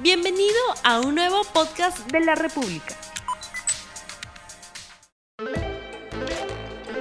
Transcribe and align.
Bienvenido 0.00 0.54
a 0.84 1.00
un 1.00 1.16
nuevo 1.16 1.42
podcast 1.52 2.08
de 2.12 2.20
la 2.20 2.36
República. 2.36 2.94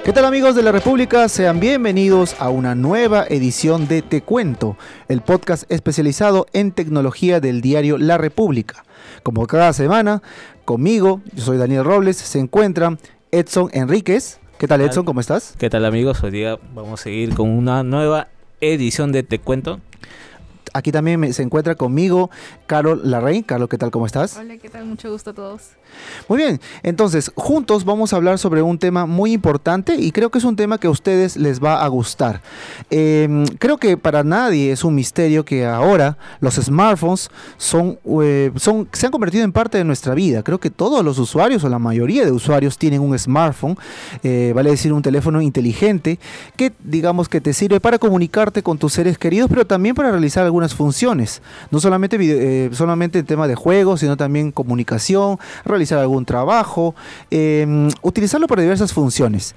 ¿Qué 0.04 0.12
tal 0.12 0.26
amigos 0.26 0.56
de 0.56 0.64
la 0.64 0.72
República? 0.72 1.30
Sean 1.30 1.60
bienvenidos 1.60 2.36
a 2.40 2.50
una 2.50 2.74
nueva 2.74 3.24
edición 3.30 3.88
de 3.88 4.02
Te 4.02 4.24
Cuento, 4.24 4.78
el 5.10 5.22
podcast 5.22 5.72
especializado 5.72 6.48
en 6.54 6.72
tecnología 6.72 7.40
del 7.40 7.62
diario 7.62 8.00
La 8.00 8.18
República. 8.18 8.84
Como 9.22 9.46
cada 9.46 9.74
semana, 9.74 10.24
conmigo, 10.66 11.22
yo 11.34 11.44
soy 11.44 11.58
Daniel 11.58 11.84
Robles, 11.84 12.18
se 12.18 12.40
encuentra 12.40 12.98
Edson 13.30 13.70
Enríquez. 13.74 14.40
¿Qué 14.58 14.68
tal 14.68 14.82
Edson? 14.82 15.06
¿Cómo 15.06 15.20
estás? 15.20 15.54
¿Qué 15.60 15.70
tal 15.70 15.86
amigos? 15.86 16.24
Hoy 16.24 16.32
día 16.32 16.58
vamos 16.74 17.00
a 17.00 17.04
seguir 17.04 17.36
con 17.36 17.52
una 17.52 17.84
nueva 17.84 18.30
edición 18.60 19.12
de 19.12 19.22
Te 19.22 19.38
Cuento. 19.38 19.82
Aquí 20.78 20.92
también 20.92 21.20
me- 21.20 21.34
se 21.34 21.42
encuentra 21.42 21.74
conmigo 21.74 22.30
Carol 22.68 23.02
Larraín. 23.04 23.42
Carol, 23.42 23.68
¿qué 23.68 23.78
tal? 23.80 23.90
¿Cómo 23.90 24.06
estás? 24.06 24.38
Hola, 24.38 24.58
¿qué 24.58 24.70
tal? 24.70 24.86
Mucho 24.86 25.12
gusto 25.12 25.32
a 25.32 25.34
todos. 25.34 25.62
Muy 26.30 26.38
bien, 26.38 26.60
entonces 26.84 27.32
juntos 27.36 27.84
vamos 27.84 28.14
a 28.14 28.18
hablar 28.18 28.38
sobre 28.38 28.62
un 28.62 28.78
tema 28.78 29.06
muy 29.08 29.32
importante 29.32 29.96
y 29.96 30.12
creo 30.12 30.30
que 30.30 30.38
es 30.38 30.44
un 30.44 30.56
tema 30.56 30.78
que 30.78 30.86
a 30.88 30.90
ustedes 30.92 31.36
les 31.38 31.64
va 31.64 31.84
a 31.84 31.88
gustar. 31.88 32.42
Eh, 32.92 33.46
creo 33.58 33.78
que 33.78 33.98
para 33.98 34.24
nadie 34.24 34.72
es 34.72 34.84
un 34.84 34.94
misterio 34.94 35.44
que 35.46 35.66
ahora 35.66 36.18
los 36.42 36.56
smartphones 36.56 37.30
son, 37.58 37.98
eh, 38.22 38.52
son, 38.58 38.88
se 38.92 39.06
han 39.08 39.12
convertido 39.12 39.44
en 39.46 39.52
parte 39.52 39.78
de 39.80 39.84
nuestra 39.84 40.14
vida. 40.14 40.44
Creo 40.44 40.60
que 40.60 40.70
todos 40.70 41.04
los 41.04 41.18
usuarios 41.18 41.64
o 41.64 41.70
la 41.70 41.80
mayoría 41.80 42.26
de 42.26 42.32
usuarios 42.32 42.78
tienen 42.78 43.02
un 43.02 43.18
smartphone, 43.18 43.78
eh, 44.24 44.52
vale 44.54 44.70
decir 44.70 44.94
un 44.94 45.02
teléfono 45.02 45.42
inteligente 45.42 46.20
que 46.56 46.74
digamos 46.84 47.30
que 47.30 47.42
te 47.42 47.54
sirve 47.54 47.80
para 47.80 47.98
comunicarte 47.98 48.62
con 48.62 48.78
tus 48.78 48.94
seres 48.94 49.18
queridos, 49.18 49.50
pero 49.50 49.66
también 49.66 49.96
para 49.96 50.12
realizar 50.12 50.44
algunas 50.46 50.67
funciones. 50.74 51.42
No 51.72 51.80
solamente, 51.80 52.18
eh, 52.20 52.70
solamente 52.74 53.20
el 53.20 53.26
tema 53.26 53.48
de 53.48 53.56
juegos, 53.56 54.00
sino 54.00 54.18
también 54.18 54.52
comunicación, 54.52 55.40
realizar 55.66 56.00
algún 56.00 56.26
trabajo, 56.26 56.96
eh, 57.32 57.90
utilizarlo 58.02 58.48
para 58.48 58.62
diversas 58.62 58.94
funciones. 58.94 59.56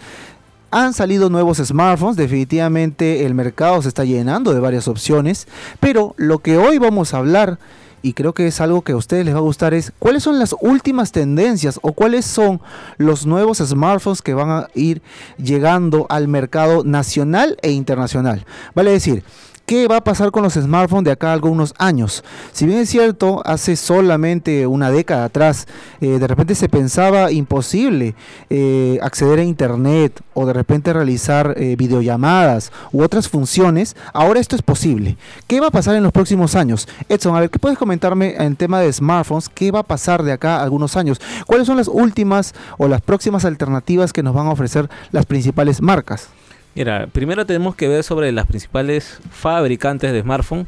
Han 0.72 0.94
salido 0.94 1.30
nuevos 1.30 1.58
smartphones, 1.58 2.17
definitivamente 2.17 3.27
el 3.27 3.34
mercado 3.34 3.83
se 3.83 3.89
está 3.89 4.05
llenando 4.05 4.55
de 4.55 4.61
varias 4.61 4.86
opciones, 4.86 5.48
pero 5.80 6.14
lo 6.17 6.39
que 6.39 6.58
hoy 6.58 6.78
vamos 6.78 7.12
a 7.12 7.19
hablar, 7.19 7.58
y 8.02 8.12
creo 8.12 8.34
que 8.34 8.47
es 8.47 8.61
algo 8.61 8.83
que 8.83 8.92
a 8.92 8.97
ustedes 8.97 9.24
les 9.24 9.34
va 9.34 9.39
a 9.39 9.42
gustar, 9.42 9.74
es 9.74 9.92
cuáles 9.98 10.22
son 10.22 10.39
las 10.39 10.55
últimas 10.61 11.11
tendencias 11.11 11.80
o 11.83 11.92
cuáles 11.92 12.24
son 12.24 12.61
los 12.98 13.27
nuevos 13.27 13.58
smartphones 13.58 14.22
que 14.22 14.33
van 14.33 14.50
a 14.50 14.69
ir 14.74 15.02
llegando 15.39 16.06
al 16.08 16.28
mercado 16.28 16.84
nacional 16.84 17.56
e 17.62 17.72
internacional. 17.72 18.47
Vale 18.72 18.92
decir, 18.92 19.24
¿Qué 19.70 19.86
va 19.86 19.98
a 19.98 20.00
pasar 20.02 20.32
con 20.32 20.42
los 20.42 20.54
smartphones 20.54 21.04
de 21.04 21.12
acá 21.12 21.30
a 21.30 21.32
algunos 21.32 21.74
años? 21.78 22.24
Si 22.50 22.66
bien 22.66 22.80
es 22.80 22.88
cierto, 22.88 23.40
hace 23.44 23.77
solamente 23.77 24.66
una 24.66 24.90
década 24.90 25.27
atrás, 25.27 25.68
eh, 26.00 26.18
de 26.18 26.27
repente 26.27 26.56
se 26.56 26.68
pensaba 26.68 27.30
imposible 27.30 28.16
eh, 28.48 28.98
acceder 29.00 29.38
a 29.38 29.44
Internet 29.44 30.22
o 30.34 30.44
de 30.44 30.54
repente 30.54 30.92
realizar 30.92 31.54
eh, 31.56 31.77
videollamadas 31.77 32.72
u 32.90 33.04
otras 33.04 33.28
funciones, 33.28 33.94
ahora 34.12 34.40
esto 34.40 34.56
es 34.56 34.62
posible. 34.62 35.16
¿Qué 35.46 35.60
va 35.60 35.68
a 35.68 35.70
pasar 35.70 35.94
en 35.94 36.02
los 36.02 36.10
próximos 36.10 36.56
años? 36.56 36.88
Edson, 37.08 37.36
a 37.36 37.40
ver, 37.40 37.50
¿qué 37.50 37.60
puedes 37.60 37.78
comentarme 37.78 38.34
en 38.42 38.56
tema 38.56 38.80
de 38.80 38.92
smartphones? 38.92 39.48
¿Qué 39.48 39.70
va 39.70 39.78
a 39.78 39.84
pasar 39.84 40.24
de 40.24 40.32
acá 40.32 40.60
algunos 40.60 40.96
años? 40.96 41.20
¿Cuáles 41.46 41.68
son 41.68 41.77
las 41.77 41.86
últimas 41.86 42.56
o 42.77 42.88
las 42.88 43.02
próximas 43.02 43.44
alternativas 43.44 44.12
que 44.12 44.24
nos 44.24 44.34
van 44.34 44.48
a 44.48 44.50
ofrecer 44.50 44.90
las 45.12 45.27
principales 45.27 45.80
marcas? 45.80 46.28
Mira, 46.74 47.08
primero 47.08 47.46
tenemos 47.46 47.74
que 47.74 47.88
ver 47.88 48.04
sobre 48.04 48.30
las 48.32 48.46
principales 48.46 49.20
fabricantes 49.30 50.12
de 50.12 50.22
smartphone, 50.22 50.66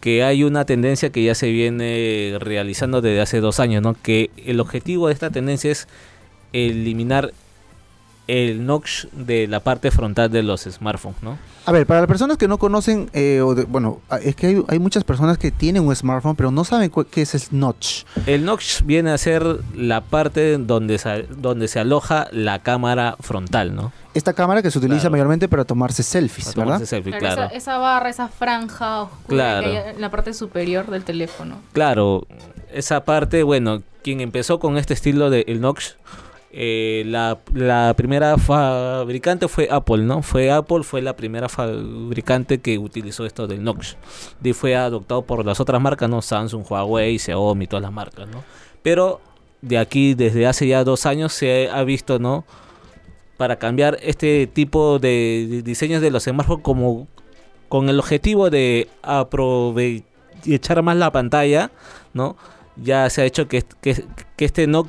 que 0.00 0.22
hay 0.24 0.42
una 0.42 0.64
tendencia 0.64 1.10
que 1.10 1.22
ya 1.22 1.34
se 1.34 1.50
viene 1.50 2.36
realizando 2.40 3.00
desde 3.00 3.20
hace 3.20 3.40
dos 3.40 3.60
años, 3.60 3.82
¿no? 3.82 3.94
Que 3.94 4.30
el 4.36 4.60
objetivo 4.60 5.08
de 5.08 5.14
esta 5.14 5.30
tendencia 5.30 5.70
es 5.70 5.86
eliminar 6.52 7.32
el 8.26 8.64
notch 8.64 9.04
de 9.12 9.46
la 9.46 9.60
parte 9.60 9.90
frontal 9.90 10.30
de 10.30 10.42
los 10.42 10.62
smartphones, 10.62 11.22
¿no? 11.22 11.38
A 11.66 11.72
ver, 11.72 11.86
para 11.86 12.00
las 12.00 12.08
personas 12.08 12.36
que 12.38 12.46
no 12.48 12.58
conocen, 12.58 13.08
eh, 13.14 13.40
o 13.42 13.54
de- 13.54 13.64
bueno, 13.64 14.00
es 14.22 14.36
que 14.36 14.46
hay, 14.48 14.62
hay 14.68 14.78
muchas 14.78 15.04
personas 15.04 15.38
que 15.38 15.50
tienen 15.50 15.86
un 15.86 15.94
smartphone, 15.96 16.36
pero 16.36 16.50
no 16.50 16.64
saben 16.64 16.90
qué 17.10 17.22
es 17.22 17.34
el 17.34 17.42
notch. 17.58 18.04
El 18.26 18.44
notch 18.44 18.82
viene 18.82 19.10
a 19.10 19.18
ser 19.18 19.44
la 19.74 20.00
parte 20.02 20.58
donde 20.58 20.98
se, 20.98 21.22
donde 21.36 21.68
se 21.68 21.80
aloja 21.80 22.28
la 22.32 22.58
cámara 22.60 23.16
frontal, 23.20 23.74
¿no? 23.74 23.92
Esta 24.14 24.32
cámara 24.32 24.62
que 24.62 24.70
se 24.70 24.78
utiliza 24.78 25.00
Claro. 25.00 25.12
mayormente 25.12 25.48
para 25.48 25.64
tomarse 25.64 26.02
selfies, 26.02 26.54
Para 26.54 26.70
¿verdad? 26.72 26.86
selfie, 26.86 27.18
claro. 27.18 27.44
Esa, 27.44 27.54
esa 27.54 27.78
barra, 27.78 28.08
esa 28.10 28.28
franja 28.28 29.02
oscura 29.02 29.26
Claro. 29.28 29.70
que 29.70 29.78
hay 29.78 29.90
en 29.94 30.00
la 30.00 30.10
parte 30.10 30.32
superior 30.34 30.86
del 30.90 31.02
teléfono. 31.04 31.56
Claro, 31.72 32.26
esa 32.72 33.04
parte, 33.04 33.42
bueno, 33.42 33.82
quien 34.02 34.20
empezó 34.20 34.58
con 34.60 34.76
este 34.76 34.94
estilo 34.94 35.30
de 35.30 35.44
el 35.48 35.60
notch, 35.60 35.92
eh, 36.56 37.02
la, 37.06 37.40
la 37.52 37.94
primera 37.96 38.38
fabricante 38.38 39.48
fue 39.48 39.66
Apple, 39.68 40.04
¿no? 40.04 40.22
Fue 40.22 40.52
Apple, 40.52 40.84
fue 40.84 41.02
la 41.02 41.16
primera 41.16 41.48
fabricante 41.48 42.60
que 42.60 42.78
utilizó 42.78 43.26
esto 43.26 43.48
del 43.48 43.64
notch. 43.64 43.94
Y 44.40 44.52
fue 44.52 44.76
adoptado 44.76 45.22
por 45.22 45.44
las 45.44 45.58
otras 45.58 45.80
marcas, 45.80 46.08
¿no? 46.08 46.22
Samsung, 46.22 46.64
Huawei, 46.70 47.18
Xiaomi, 47.18 47.66
todas 47.66 47.82
las 47.82 47.92
marcas, 47.92 48.28
¿no? 48.28 48.44
Pero 48.84 49.20
de 49.62 49.78
aquí, 49.78 50.14
desde 50.14 50.46
hace 50.46 50.68
ya 50.68 50.84
dos 50.84 51.06
años, 51.06 51.32
se 51.32 51.68
ha 51.72 51.82
visto, 51.82 52.20
¿no? 52.20 52.44
Para 53.36 53.56
cambiar 53.56 53.98
este 54.00 54.46
tipo 54.46 55.00
de 55.00 55.60
diseños 55.64 56.02
de 56.02 56.12
los 56.12 56.22
smartphones 56.22 56.62
como 56.62 57.08
con 57.68 57.88
el 57.88 57.98
objetivo 57.98 58.48
de 58.50 58.88
aprovechar 59.02 60.04
más 60.84 60.96
la 60.96 61.10
pantalla, 61.10 61.72
¿no? 62.12 62.36
Ya 62.76 63.10
se 63.10 63.22
ha 63.22 63.24
hecho 63.24 63.48
que, 63.48 63.64
que, 63.80 64.04
que 64.36 64.44
este 64.44 64.68
no 64.68 64.88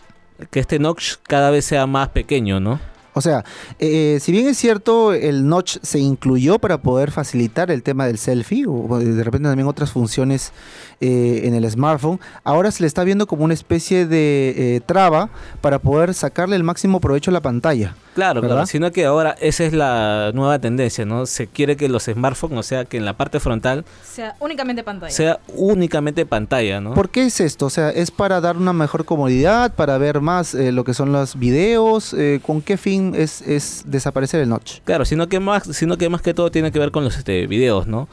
que 0.52 0.60
este 0.60 0.80
notch 0.80 1.16
cada 1.24 1.50
vez 1.52 1.66
sea 1.66 1.88
más 1.88 2.10
pequeño, 2.10 2.60
¿no? 2.60 2.80
O 3.18 3.22
sea, 3.22 3.46
eh, 3.80 4.18
si 4.20 4.34
bien 4.34 4.46
es 4.46 4.58
cierto, 4.58 5.14
el 5.14 5.48
notch 5.48 5.78
se 5.82 6.00
incluyó 6.00 6.60
para 6.60 6.82
poder 6.82 7.12
facilitar 7.12 7.72
el 7.72 7.82
tema 7.82 8.08
del 8.08 8.18
selfie, 8.18 8.66
o 8.68 9.00
de 9.00 9.24
repente 9.24 9.48
también 9.48 9.70
otras 9.70 9.92
funciones 9.92 10.52
eh, 11.00 11.42
en 11.46 11.54
el 11.54 11.70
smartphone, 11.72 12.20
ahora 12.44 12.72
se 12.72 12.84
le 12.84 12.88
está 12.88 13.06
viendo 13.06 13.26
como 13.26 13.46
una 13.46 13.54
especie 13.54 14.06
de 14.06 14.54
eh, 14.58 14.82
traba 14.86 15.30
para 15.62 15.80
poder 15.80 16.14
sacarle 16.14 16.58
el 16.58 16.64
máximo 16.64 17.00
provecho 17.00 17.32
a 17.32 17.34
la 17.34 17.42
pantalla. 17.42 17.96
Claro, 18.16 18.42
¿Verdad? 18.42 18.56
claro, 18.56 18.68
sino 18.68 18.92
que 18.94 19.06
ahora 19.06 19.36
esa 19.42 19.66
es 19.66 19.74
la 19.74 20.32
nueva 20.34 20.58
tendencia, 20.60 21.06
¿no? 21.06 21.26
Se 21.26 21.48
quiere 21.48 21.76
que 21.76 21.90
los 21.90 22.04
smartphones, 22.06 22.58
o 22.58 22.64
sea, 22.64 22.86
que 22.86 22.96
en 22.96 23.04
la 23.04 23.14
parte 23.14 23.42
frontal 23.42 23.84
sea, 24.04 24.36
únicamente 24.40 24.84
pantalla. 24.84 25.12
sea 25.12 25.40
únicamente 25.50 26.26
pantalla, 26.26 26.80
¿no? 26.80 26.94
¿Por 26.94 27.10
qué 27.10 27.26
es 27.26 27.42
esto? 27.42 27.66
O 27.66 27.70
sea, 27.70 27.90
¿es 27.90 28.12
para 28.12 28.40
dar 28.40 28.56
una 28.56 28.72
mejor 28.72 29.04
comodidad, 29.04 29.74
para 29.74 29.98
ver 29.98 30.22
más 30.22 30.56
eh, 30.56 30.72
lo 30.72 30.86
que 30.86 30.94
son 30.94 31.12
los 31.12 31.38
videos? 31.38 32.14
Eh, 32.14 32.40
¿Con 32.42 32.62
qué 32.62 32.78
fin 32.78 33.14
es, 33.16 33.42
es 33.42 33.84
desaparecer 33.86 34.40
el 34.40 34.48
notch? 34.48 34.80
Claro, 34.86 35.04
sino 35.04 35.28
que 35.28 35.42
más, 35.42 35.64
sino 35.76 35.98
que 35.98 36.08
más 36.08 36.22
que 36.22 36.34
todo 36.34 36.50
tiene 36.52 36.72
que 36.72 36.80
ver 36.80 36.92
con 36.92 37.04
los 37.04 37.18
este, 37.18 37.48
videos, 37.48 37.86
¿no? 37.86 38.08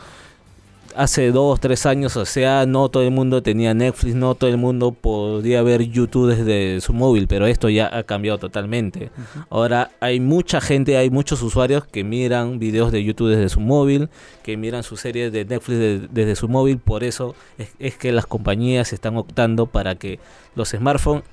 Hace 0.94 1.32
dos, 1.32 1.58
tres 1.58 1.86
años, 1.86 2.16
o 2.16 2.24
sea, 2.26 2.66
no 2.66 2.88
todo 2.88 3.02
el 3.02 3.10
mundo 3.10 3.42
tenía 3.42 3.72
Netflix, 3.72 4.14
no 4.14 4.34
todo 4.34 4.50
el 4.50 4.58
mundo 4.58 4.92
podía 4.92 5.62
ver 5.62 5.82
YouTube 5.88 6.34
desde 6.34 6.80
su 6.80 6.92
móvil, 6.92 7.26
pero 7.28 7.46
esto 7.46 7.68
ya 7.70 7.88
ha 7.96 8.02
cambiado 8.02 8.38
totalmente. 8.38 9.10
Ahora 9.48 9.90
hay 10.00 10.20
mucha 10.20 10.60
gente, 10.60 10.96
hay 10.98 11.08
muchos 11.08 11.40
usuarios 11.42 11.86
que 11.86 12.04
miran 12.04 12.58
videos 12.58 12.92
de 12.92 13.02
YouTube 13.02 13.30
desde 13.30 13.48
su 13.48 13.60
móvil, 13.60 14.10
que 14.42 14.56
miran 14.56 14.82
sus 14.82 15.00
series 15.00 15.32
de 15.32 15.44
Netflix 15.44 15.78
de- 15.78 16.08
desde 16.10 16.36
su 16.36 16.48
móvil, 16.48 16.78
por 16.78 17.04
eso 17.04 17.34
es, 17.56 17.70
es 17.78 17.96
que 17.96 18.12
las 18.12 18.26
compañías 18.26 18.92
están 18.92 19.16
optando 19.16 19.66
para 19.66 19.94
que 19.94 20.18
los 20.54 20.70
smartphones 20.70 21.24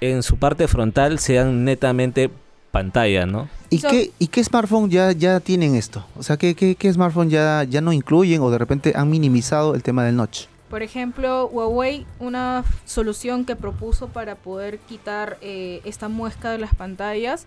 en 0.00 0.22
su 0.22 0.36
parte 0.38 0.66
frontal 0.66 1.18
sean 1.18 1.64
netamente 1.64 2.30
pantalla, 2.72 3.26
¿no? 3.26 3.48
¿Y, 3.70 3.78
So- 3.78 3.88
qué, 3.88 4.10
¿Y 4.18 4.28
qué 4.28 4.42
smartphone 4.42 4.88
ya, 4.90 5.12
ya 5.12 5.40
tienen 5.40 5.74
esto? 5.74 6.04
O 6.16 6.22
sea, 6.22 6.36
¿qué, 6.36 6.54
qué, 6.54 6.74
qué 6.74 6.92
smartphone 6.92 7.28
ya, 7.30 7.64
ya 7.64 7.80
no 7.80 7.92
incluyen 7.92 8.40
o 8.40 8.50
de 8.50 8.58
repente 8.58 8.92
han 8.96 9.10
minimizado 9.10 9.74
el 9.74 9.82
tema 9.82 10.04
del 10.04 10.16
notch? 10.16 10.46
Por 10.70 10.82
ejemplo, 10.82 11.46
Huawei, 11.48 12.06
una 12.20 12.62
solución 12.84 13.44
que 13.46 13.56
propuso 13.56 14.08
para 14.08 14.34
poder 14.34 14.78
quitar 14.80 15.38
eh, 15.40 15.80
esta 15.84 16.08
muesca 16.08 16.50
de 16.50 16.58
las 16.58 16.74
pantallas 16.74 17.46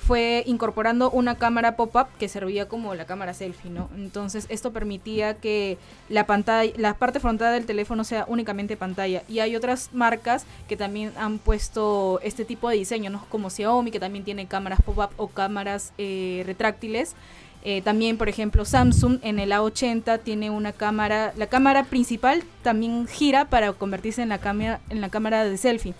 fue 0.00 0.42
incorporando 0.46 1.10
una 1.10 1.36
cámara 1.36 1.76
pop-up 1.76 2.06
que 2.18 2.28
servía 2.28 2.68
como 2.68 2.94
la 2.94 3.04
cámara 3.04 3.34
selfie, 3.34 3.70
¿no? 3.70 3.88
Entonces 3.96 4.46
esto 4.48 4.72
permitía 4.72 5.34
que 5.34 5.78
la 6.08 6.26
pantalla, 6.26 6.72
la 6.76 6.94
parte 6.94 7.20
frontal 7.20 7.52
del 7.52 7.66
teléfono 7.66 8.02
sea 8.02 8.24
únicamente 8.26 8.76
pantalla. 8.76 9.22
Y 9.28 9.40
hay 9.40 9.56
otras 9.56 9.90
marcas 9.92 10.46
que 10.68 10.76
también 10.76 11.12
han 11.16 11.38
puesto 11.38 12.18
este 12.22 12.44
tipo 12.44 12.68
de 12.68 12.76
diseño, 12.76 13.10
¿no? 13.10 13.24
Como 13.28 13.50
Xiaomi, 13.50 13.90
que 13.90 14.00
también 14.00 14.24
tiene 14.24 14.46
cámaras 14.46 14.80
pop-up 14.82 15.10
o 15.16 15.28
cámaras 15.28 15.92
eh, 15.98 16.42
retráctiles. 16.46 17.14
Eh, 17.62 17.82
también, 17.82 18.16
por 18.16 18.28
ejemplo, 18.28 18.64
Samsung 18.64 19.18
en 19.22 19.38
el 19.38 19.52
A80 19.52 20.20
tiene 20.22 20.50
una 20.50 20.72
cámara, 20.72 21.34
la 21.36 21.46
cámara 21.46 21.84
principal 21.84 22.42
también 22.62 23.06
gira 23.06 23.44
para 23.44 23.72
convertirse 23.74 24.22
en 24.22 24.30
la 24.30 24.38
cámara, 24.38 24.80
en 24.88 25.02
la 25.02 25.10
cámara 25.10 25.44
de 25.44 25.56
selfie. 25.58 25.94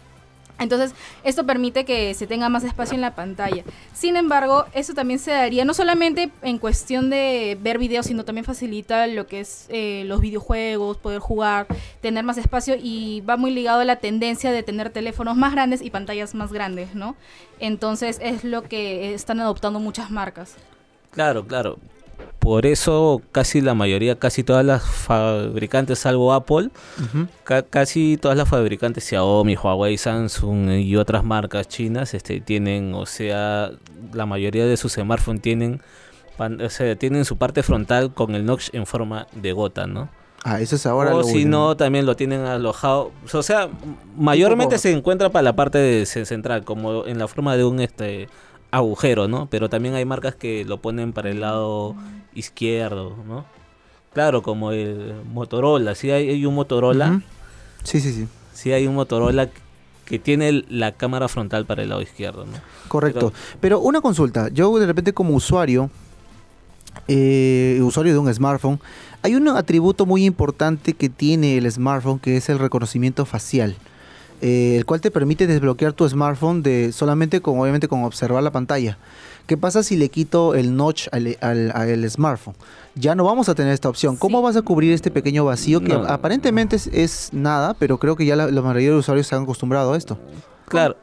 Entonces, 0.61 0.95
esto 1.25 1.45
permite 1.47 1.85
que 1.85 2.15
se 2.15 2.27
tenga 2.27 2.49
más 2.49 2.65
espacio 2.65 2.95
en 2.95 3.01
la 3.01 3.15
pantalla. 3.15 3.65
Sin 3.93 4.17
embargo, 4.17 4.67
eso 4.75 4.95
también 4.95 5.19
se 5.19 5.33
daría 5.33 5.65
no 5.65 5.75
solamente 5.75 6.31
en 6.43 6.59
cuestión 6.59 7.11
de 7.11 7.59
ver 7.61 7.79
videos, 7.79 8.07
sino 8.07 8.25
también 8.25 8.45
facilita 8.45 9.07
lo 9.07 9.27
que 9.27 9.41
es 9.41 9.67
eh, 9.71 10.05
los 10.07 10.21
videojuegos, 10.21 10.99
poder 10.99 11.19
jugar, 11.19 11.67
tener 12.01 12.25
más 12.25 12.39
espacio 12.39 12.77
y 12.81 13.23
va 13.23 13.37
muy 13.37 13.51
ligado 13.51 13.81
a 13.81 13.85
la 13.85 13.97
tendencia 13.97 14.53
de 14.53 14.63
tener 14.63 14.91
teléfonos 14.91 15.37
más 15.37 15.53
grandes 15.53 15.83
y 15.83 15.91
pantallas 15.91 16.35
más 16.35 16.53
grandes, 16.53 16.95
¿no? 16.95 17.17
Entonces, 17.59 18.19
es 18.23 18.45
lo 18.45 18.63
que 18.63 19.15
están 19.15 19.41
adoptando 19.41 19.81
muchas 19.81 20.11
marcas. 20.11 20.57
Claro, 21.11 21.47
claro. 21.47 21.79
Por 22.41 22.65
eso 22.67 23.21
casi 23.33 23.61
la 23.61 23.75
mayoría, 23.75 24.19
casi 24.19 24.43
todas 24.43 24.65
las 24.65 24.83
fabricantes, 24.83 25.99
salvo 25.99 26.33
Apple, 26.33 26.71
ca- 27.45 27.63
casi 27.63 28.17
todas 28.17 28.37
las 28.37 28.49
fabricantes, 28.49 29.05
Xiaomi, 29.05 29.57
Huawei, 29.57 29.97
Samsung 29.99 30.71
y 30.81 30.97
otras 30.97 31.23
marcas 31.23 31.69
chinas, 31.69 32.15
este, 32.15 32.41
tienen, 32.41 32.95
o 32.95 33.05
sea, 33.07 33.71
la 34.15 34.25
mayoría 34.27 34.65
de 34.67 34.77
sus 34.79 34.95
smartphones 34.95 35.43
tienen, 35.43 35.83
o 36.39 36.71
sea, 36.71 36.97
tienen 36.97 37.27
su 37.27 37.37
parte 37.37 37.63
frontal 37.63 38.15
con 38.15 38.35
el 38.35 38.47
notch 38.47 38.71
en 38.73 38.87
forma 38.87 39.27
de 39.33 39.53
gota, 39.53 39.87
¿no? 39.87 40.09
Ah, 40.43 40.63
eso 40.63 40.77
es 40.77 40.87
ahora 40.87 41.15
o 41.15 41.23
si 41.23 41.45
no, 41.45 41.77
también 41.77 42.07
lo 42.07 42.17
tienen 42.17 42.41
alojado. 42.47 43.13
O 43.35 43.43
sea, 43.43 43.69
mayormente 44.17 44.79
se 44.79 44.91
encuentra 44.91 45.29
para 45.29 45.43
la 45.43 45.53
parte 45.55 45.77
de- 45.77 46.07
ce- 46.07 46.25
central, 46.25 46.65
como 46.65 47.05
en 47.05 47.19
la 47.19 47.29
forma 47.29 47.55
de 47.59 47.65
un 47.65 47.81
este 47.81 48.29
agujero, 48.71 49.29
¿no? 49.29 49.47
Pero 49.51 49.69
también 49.69 49.95
hay 49.95 50.05
marcas 50.05 50.35
que 50.35 50.65
lo 50.65 50.79
ponen 50.79 51.13
para 51.13 51.31
el 51.31 51.41
lado 51.41 51.97
izquierdo, 52.35 53.17
¿no? 53.27 53.45
Claro, 54.13 54.43
como 54.43 54.73
el 54.73 55.15
Motorola. 55.33 55.95
Sí 55.95 56.11
hay, 56.11 56.29
hay 56.29 56.47
un 56.47 56.55
Motorola. 56.55 57.23
Sí, 57.85 58.01
sí, 58.01 58.13
sí. 58.13 58.29
Sí 58.53 58.73
hay 58.73 58.87
un 58.87 58.95
Motorola 58.95 59.49
que 60.05 60.19
tiene 60.19 60.65
la 60.69 60.93
cámara 60.93 61.29
frontal 61.29 61.67
para 61.67 61.83
el 61.83 61.89
lado 61.89 62.03
izquierdo, 62.03 62.45
¿no? 62.45 62.53
Correcto. 62.89 63.33
Pero 63.61 63.79
una 63.79 64.01
consulta, 64.01 64.49
yo 64.49 64.77
de 64.79 64.87
repente 64.87 65.13
como 65.13 65.35
usuario, 65.35 65.89
eh, 67.07 67.79
usuario 67.83 68.13
de 68.13 68.19
un 68.19 68.35
smartphone, 68.35 68.81
hay 69.23 69.37
un 69.37 69.47
atributo 69.49 70.07
muy 70.07 70.25
importante 70.25 70.95
que 70.95 71.09
tiene 71.09 71.57
el 71.59 71.71
smartphone 71.71 72.19
que 72.19 72.37
es 72.37 72.49
el 72.49 72.59
reconocimiento 72.59 73.25
facial. 73.25 73.77
Eh, 74.41 74.77
el 74.77 74.85
cual 74.87 75.01
te 75.01 75.11
permite 75.11 75.47
desbloquear 75.47 75.93
tu 75.93 76.09
smartphone 76.09 76.63
de 76.63 76.93
solamente 76.93 77.41
con 77.41 77.59
obviamente 77.59 77.89
con 77.89 78.05
observar 78.05 78.43
la 78.43 78.51
pantalla. 78.51 78.99
¿Qué 79.47 79.57
pasa 79.57 79.83
si 79.83 79.97
le 79.97 80.09
quito 80.11 80.55
el 80.55 80.77
notch 80.77 81.09
al, 81.13 81.37
al- 81.41 81.73
al 81.75 82.09
smartphone? 82.11 82.55
Ya 82.95 83.15
no 83.15 83.25
vamos 83.25 83.49
a 83.49 83.55
tener 83.55 83.73
esta 83.73 83.89
opción. 83.89 84.17
¿Cómo 84.17 84.39
Sí. 84.39 84.45
vas 84.45 84.57
a 84.57 84.63
cubrir 84.63 84.93
este 84.93 85.11
pequeño 85.11 85.45
vacío 85.45 85.81
que 85.81 85.89
No. 85.95 86.05
aparentemente 86.05 86.77
es, 86.77 86.87
es 86.89 87.31
nada, 87.33 87.75
pero 87.75 87.99
creo 87.99 88.15
que 88.15 88.25
ya 88.27 88.37
la, 88.37 88.47
la 88.51 88.63
mayoría 88.63 88.91
de 88.91 88.97
usuarios 88.97 89.27
se 89.27 89.35
han 89.35 89.43
acostumbrado 89.43 89.93
a 89.93 89.97
esto? 89.97 90.19
Claro, 90.69 90.97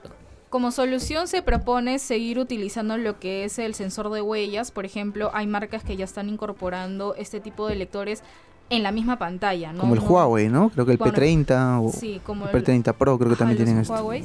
Como 0.50 0.72
solución 0.72 1.28
se 1.28 1.42
propone 1.42 2.00
seguir 2.00 2.40
utilizando 2.40 2.96
lo 2.98 3.20
que 3.20 3.44
es 3.44 3.60
el 3.60 3.74
sensor 3.74 4.10
de 4.12 4.22
huellas. 4.22 4.72
Por 4.72 4.86
ejemplo, 4.86 5.30
hay 5.34 5.46
marcas 5.46 5.84
que 5.84 5.98
ya 5.98 6.06
están 6.06 6.30
incorporando 6.30 7.16
este 7.16 7.42
tipo 7.42 7.68
de 7.68 7.76
lectores 7.76 8.24
en 8.70 8.84
la 8.84 8.92
misma 8.92 9.18
pantalla, 9.18 9.72
¿no? 9.72 9.80
Como 9.80 9.94
el 9.94 10.00
No- 10.02 10.06
Huawei, 10.08 10.50
¿no? 10.50 10.70
Creo 10.70 10.86
que 10.86 10.92
el 10.94 10.98
Bueno, 10.98 11.14
P30 11.14 11.80
o 11.86 11.92
Sí, 11.92 12.20
como 12.26 12.48
el 12.48 12.52
P30 12.52 12.94
Pro 12.94 13.18
creo 13.18 13.30
que 13.32 13.36
también 13.38 13.58
tienen 13.58 13.78
esto. 13.80 13.94
Huawei. 13.94 14.24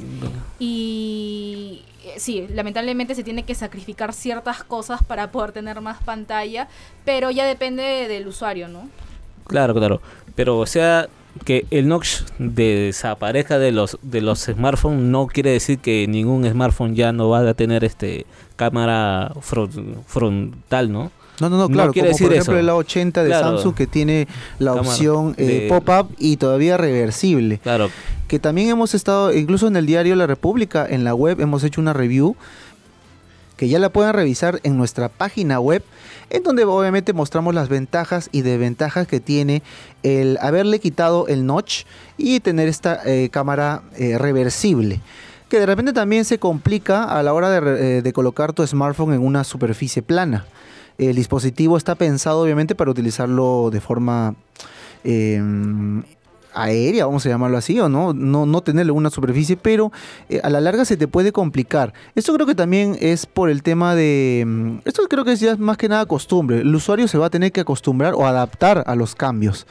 Y 0.59 1.81
eh, 2.05 2.15
sí, 2.17 2.47
lamentablemente 2.53 3.15
se 3.15 3.23
tiene 3.23 3.43
que 3.43 3.55
sacrificar 3.55 4.13
ciertas 4.13 4.63
cosas 4.63 5.01
para 5.03 5.31
poder 5.31 5.51
tener 5.51 5.79
más 5.81 6.01
pantalla, 6.03 6.67
pero 7.05 7.31
ya 7.31 7.45
depende 7.45 7.83
del 8.07 8.27
usuario, 8.27 8.67
¿no? 8.67 8.89
Claro, 9.47 9.73
claro. 9.73 10.01
Pero 10.35 10.57
o 10.59 10.65
sea 10.65 11.07
que 11.45 11.65
el 11.71 11.87
notch 11.87 12.21
desaparezca 12.37 13.57
de 13.59 13.71
los 13.71 13.97
de 14.01 14.21
los 14.21 14.39
smartphones 14.41 15.01
no 15.01 15.27
quiere 15.27 15.51
decir 15.51 15.79
que 15.79 16.07
ningún 16.07 16.47
smartphone 16.49 16.95
ya 16.95 17.11
no 17.11 17.29
va 17.29 17.39
a 17.47 17.53
tener 17.53 17.83
este 17.83 18.25
cámara 18.55 19.31
fron- 19.41 20.03
frontal, 20.05 20.91
¿no? 20.91 21.11
No, 21.39 21.49
no, 21.49 21.57
no, 21.57 21.67
claro, 21.69 21.91
como 21.93 22.05
por 22.05 22.11
ejemplo 22.33 22.35
eso. 22.35 22.57
el 22.59 22.69
A80 22.69 23.23
de 23.23 23.27
Claro. 23.27 23.47
Samsung 23.57 23.73
que 23.75 23.87
tiene 23.87 24.27
la 24.59 24.71
Cámara 24.71 24.87
opción 24.89 25.35
eh, 25.37 25.45
de- 25.45 25.67
pop-up 25.69 26.13
y 26.19 26.37
todavía 26.37 26.77
reversible. 26.77 27.57
Claro, 27.59 27.89
Que 28.27 28.39
también 28.39 28.69
hemos 28.69 28.93
estado, 28.93 29.33
incluso 29.33 29.67
en 29.67 29.75
el 29.75 29.85
diario 29.85 30.15
La 30.15 30.27
República, 30.27 30.85
en 30.89 31.03
la 31.03 31.13
web, 31.15 31.39
hemos 31.41 31.63
hecho 31.63 31.81
una 31.81 31.93
review 31.93 32.35
que 33.57 33.67
ya 33.67 33.77
la 33.79 33.89
pueden 33.89 34.13
revisar 34.13 34.59
en 34.63 34.77
nuestra 34.77 35.09
página 35.09 35.59
web, 35.59 35.83
en 36.31 36.41
donde 36.43 36.63
obviamente 36.63 37.13
mostramos 37.13 37.53
las 37.53 37.69
ventajas 37.69 38.29
y 38.31 38.41
desventajas 38.41 39.07
que 39.07 39.19
tiene 39.19 39.61
el 40.01 40.37
haberle 40.41 40.79
quitado 40.79 41.27
el 41.27 41.45
notch 41.45 41.83
y 42.17 42.39
tener 42.39 42.67
esta 42.67 42.99
eh, 43.05 43.29
cámara 43.31 43.83
eh, 43.97 44.17
reversible. 44.17 45.01
Que 45.49 45.59
de 45.59 45.67
repente 45.67 45.93
también 45.93 46.25
se 46.25 46.39
complica 46.39 47.03
a 47.03 47.21
la 47.21 47.33
hora 47.33 47.51
de, 47.51 47.97
eh, 47.97 48.01
de 48.01 48.13
colocar 48.13 48.53
tu 48.53 48.65
smartphone 48.65 49.13
en 49.13 49.21
una 49.21 49.43
superficie 49.43 50.01
plana. 50.01 50.45
El 50.97 51.15
dispositivo 51.15 51.77
está 51.77 51.95
pensado 51.95 52.41
obviamente 52.41 52.75
para 52.75 52.91
utilizarlo 52.91 53.69
de 53.71 53.81
forma 53.81 54.35
eh, 55.03 55.41
aérea, 56.53 57.05
vamos 57.05 57.25
a 57.25 57.29
llamarlo 57.29 57.57
así, 57.57 57.79
o 57.79 57.89
no, 57.89 58.13
no, 58.13 58.61
tenerle 58.61 58.91
una 58.91 59.09
superficie, 59.09 59.57
pero 59.57 59.91
eh, 60.29 60.39
a 60.43 60.49
la 60.49 60.61
larga 60.61 60.85
se 60.85 60.97
te 60.97 61.07
puede 61.07 61.31
complicar. 61.31 61.93
Esto 62.15 62.33
creo 62.33 62.47
que 62.47 62.55
también 62.55 62.97
es 62.99 63.25
por 63.25 63.49
el 63.49 63.63
tema 63.63 63.95
de... 63.95 64.43
mm, 64.45 64.77
Esto 64.85 65.03
creo 65.09 65.25
que 65.25 65.33
es 65.33 65.39
ya 65.39 65.55
más 65.57 65.77
que 65.77 65.89
nada 65.89 66.05
costumbre. 66.05 66.61
El 66.61 66.75
usuario 66.75 67.07
se 67.07 67.17
va 67.17 67.27
a 67.27 67.29
tener 67.29 67.51
que 67.51 67.61
acostumbrar 67.61 68.13
o 68.13 68.25
adaptar 68.25 68.83
a 68.85 68.95
los 68.95 69.15
cambios. 69.15 69.67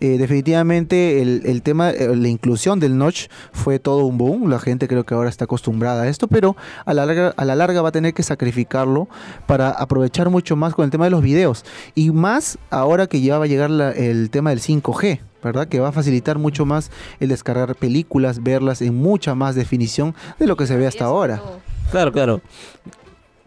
Eh, 0.00 0.18
definitivamente 0.18 1.22
el, 1.22 1.62
tema, 1.62 1.90
eh, 1.90 2.14
la 2.14 2.28
inclusión 2.28 2.80
del 2.80 2.98
notch 2.98 3.26
fue 3.52 3.78
todo 3.78 4.04
un 4.04 4.18
boom. 4.18 4.50
La 4.50 4.58
gente 4.58 4.88
creo 4.88 5.04
que 5.04 5.14
ahora 5.14 5.28
está 5.28 5.44
acostumbrada 5.44 6.02
a 6.02 6.08
esto, 6.08 6.28
pero 6.28 6.56
a 6.84 6.94
la 6.94 7.06
larga, 7.06 7.34
a 7.36 7.44
la 7.44 7.54
larga 7.54 7.82
va 7.82 7.88
a 7.88 7.92
tener 7.92 8.14
que 8.14 8.22
sacrificarlo 8.22 9.08
para 9.46 9.70
aprovechar 9.70 10.30
mucho 10.30 10.56
más 10.56 10.74
con 10.74 10.84
el 10.84 10.90
tema 10.90 11.04
de 11.04 11.10
los 11.10 11.22
videos. 11.22 11.64
Y 11.94 12.10
más 12.10 12.58
ahora 12.70 13.06
que 13.06 13.20
ya 13.20 13.38
va 13.38 13.44
a 13.44 13.48
llegar 13.48 13.70
el 13.70 14.30
tema 14.30 14.50
del 14.50 14.60
5G. 14.60 15.20
¿Verdad? 15.46 15.68
Que 15.68 15.80
va 15.80 15.88
a 15.88 15.92
facilitar 15.92 16.38
mucho 16.38 16.66
más 16.66 16.90
el 17.20 17.28
descargar 17.28 17.74
películas, 17.76 18.42
verlas 18.42 18.82
en 18.82 18.94
mucha 18.94 19.34
más 19.34 19.54
definición 19.54 20.14
de 20.38 20.46
lo 20.46 20.56
que 20.56 20.66
se 20.66 20.76
ve 20.76 20.86
hasta 20.86 21.04
ahora. 21.04 21.40
claro, 21.90 22.12
claro. 22.12 22.40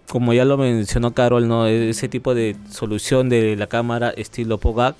Como 0.09 0.33
ya 0.33 0.43
lo 0.43 0.57
mencionó 0.57 1.13
Carol, 1.13 1.47
¿no? 1.47 1.67
Ese 1.67 2.07
tipo 2.07 2.33
de 2.33 2.55
solución 2.71 3.29
de 3.29 3.55
la 3.55 3.67
cámara 3.67 4.09
estilo 4.09 4.57
POGAC, 4.57 4.95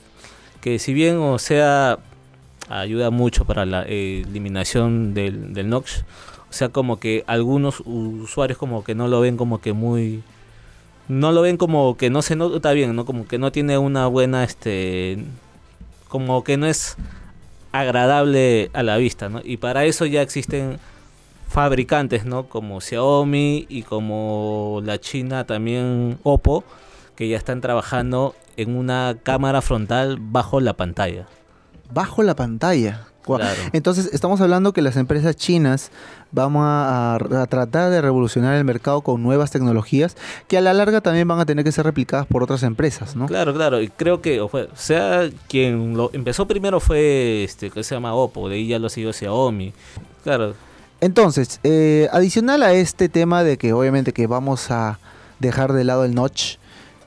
que 0.62 0.78
si 0.78 0.94
bien, 0.94 1.18
o 1.18 1.40
sea, 1.40 1.98
ayuda 2.70 3.10
mucho 3.10 3.46
para 3.46 3.66
la 3.66 3.86
eh, 3.88 4.24
eliminación 4.30 5.16
del, 5.16 5.54
del 5.54 5.70
notch, 5.70 6.04
o 6.50 6.54
sea, 6.54 6.70
como 6.70 7.00
que 7.00 7.24
algunos 7.28 7.82
usuarios 7.86 8.58
como 8.58 8.84
que 8.84 8.96
no 8.96 9.08
lo 9.08 9.22
ven 9.22 9.38
como 9.38 9.62
que 9.62 9.74
muy... 9.74 10.24
No 11.08 11.32
lo 11.32 11.42
ven 11.42 11.58
como 11.58 11.98
que 11.98 12.10
no 12.10 12.22
se 12.22 12.36
nota 12.36 12.72
bien, 12.72 12.96
¿no? 12.96 13.06
Como 13.06 13.28
que 13.28 13.38
no 13.38 13.52
tiene 13.52 13.78
una 13.78 14.08
buena, 14.08 14.44
este... 14.44 15.24
Como 16.10 16.44
que 16.44 16.58
no 16.58 16.68
es 16.68 16.98
agradable 17.72 18.70
a 18.74 18.84
la 18.84 18.98
vista, 18.98 19.30
¿no? 19.30 19.40
Y 19.42 19.58
para 19.58 19.86
eso 19.86 20.06
ya 20.06 20.22
existen 20.22 20.78
fabricantes, 21.48 22.26
¿no? 22.26 22.48
Como 22.48 22.82
Xiaomi 22.82 23.66
y 23.70 23.84
como 23.84 24.82
la 24.84 25.00
China 25.00 25.46
también 25.46 26.20
Oppo, 26.24 26.66
que 27.16 27.28
ya 27.28 27.38
están 27.38 27.62
trabajando 27.62 28.36
en 28.58 28.76
una 28.76 29.16
cámara 29.24 29.62
frontal 29.62 30.18
bajo 30.20 30.60
la 30.60 30.74
pantalla. 30.74 31.28
Bajo 31.92 32.24
la 32.24 32.36
pantalla. 32.36 33.09
Claro. 33.38 33.60
Entonces, 33.74 34.10
estamos 34.14 34.42
hablando 34.42 34.74
que 34.74 34.82
las 34.82 34.98
empresas 34.98 35.36
chinas 35.36 35.92
van 36.32 36.56
a, 36.56 37.16
a 37.16 37.48
tratar 37.48 37.90
de 37.90 38.02
revolucionar 38.02 38.56
el 38.56 38.64
mercado 38.64 39.02
con 39.02 39.24
nuevas 39.24 39.52
tecnologías 39.52 40.16
que 40.48 40.58
a 40.58 40.62
la 40.62 40.74
larga 40.74 41.02
también 41.02 41.28
van 41.28 41.40
a 41.40 41.46
tener 41.46 41.64
que 41.64 41.72
ser 41.72 41.86
replicadas 41.86 42.26
por 42.26 42.44
otras 42.44 42.64
empresas, 42.64 43.16
¿no? 43.16 43.26
Claro, 43.28 43.54
claro, 43.54 43.82
y 43.82 43.90
creo 43.90 44.22
que 44.22 44.42
o 44.42 44.50
sea 44.76 45.30
quien 45.48 45.96
lo 45.98 46.10
empezó 46.14 46.48
primero 46.48 46.80
fue 46.80 47.44
este 47.44 47.70
que 47.70 47.84
se 47.84 47.96
llama 47.96 48.14
Oppo, 48.14 48.50
de 48.50 48.56
ahí 48.56 48.68
ya 48.68 48.80
lo 48.80 48.90
siguió 48.90 49.14
Xiaomi. 49.14 49.74
Claro, 50.24 50.54
Entonces, 51.02 51.60
eh, 51.64 52.10
adicional 52.12 52.62
a 52.62 52.74
este 52.74 53.10
tema 53.10 53.44
de 53.44 53.58
que 53.58 53.74
obviamente 53.74 54.12
que 54.12 54.28
vamos 54.28 54.70
a 54.70 55.00
dejar 55.40 55.74
de 55.74 55.84
lado 55.84 56.04
el 56.04 56.14
notch 56.14 56.58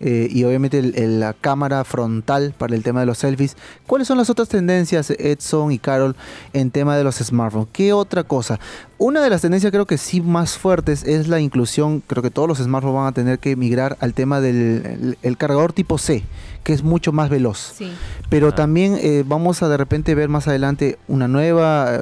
eh, 0.04 0.26
y 0.30 0.42
obviamente 0.44 0.78
el- 0.80 0.94
el- 0.97 1.21
la 1.21 1.32
cámara 1.32 1.85
frontal 1.85 2.54
para 2.59 2.75
el 2.75 2.82
tema 2.82 3.00
de 3.00 3.06
los 3.06 3.18
selfies, 3.18 3.56
¿cuáles 3.87 4.09
son 4.09 4.18
las 4.18 4.28
otras 4.30 4.49
tendencias, 4.49 5.11
Edson 5.11 5.71
y 5.73 5.78
Carol, 5.78 6.16
en 6.52 6.71
tema 6.73 6.97
de 6.97 7.04
los 7.04 7.14
smartphones? 7.16 7.68
¿Qué 7.73 7.92
otra 7.92 8.25
cosa? 8.25 8.59
Una 8.99 9.21
de 9.23 9.30
las 9.30 9.40
tendencias 9.42 9.71
creo 9.73 9.87
que 9.87 9.99
sí 9.99 10.21
más 10.21 10.59
fuertes 10.59 11.04
es 11.04 11.28
la 11.28 11.40
inclusión, 11.40 12.02
creo 12.06 12.23
que 12.23 12.30
todos 12.30 12.49
los 12.49 12.59
smartphones 12.59 12.97
van 12.97 13.06
a 13.06 13.12
tener 13.12 13.38
que 13.38 13.54
migrar 13.56 13.97
al 14.00 14.12
tema 14.12 14.40
del 14.40 14.56
el- 14.85 15.18
el 15.23 15.37
cargador 15.37 15.73
tipo 15.73 15.99
C, 15.99 16.25
que 16.64 16.73
es 16.73 16.82
mucho 16.82 17.12
más 17.12 17.30
veloz 17.30 17.73
Sí. 17.78 17.90
pero 18.28 18.49
Ah. 18.49 18.54
también 18.54 18.97
eh, 19.00 19.25
vamos 19.26 19.62
a 19.62 19.68
de 19.68 19.76
repente 19.76 20.14
ver 20.14 20.28
más 20.28 20.49
adelante 20.49 20.99
una 21.09 21.28
nueva 21.28 21.94
eh, 21.94 22.00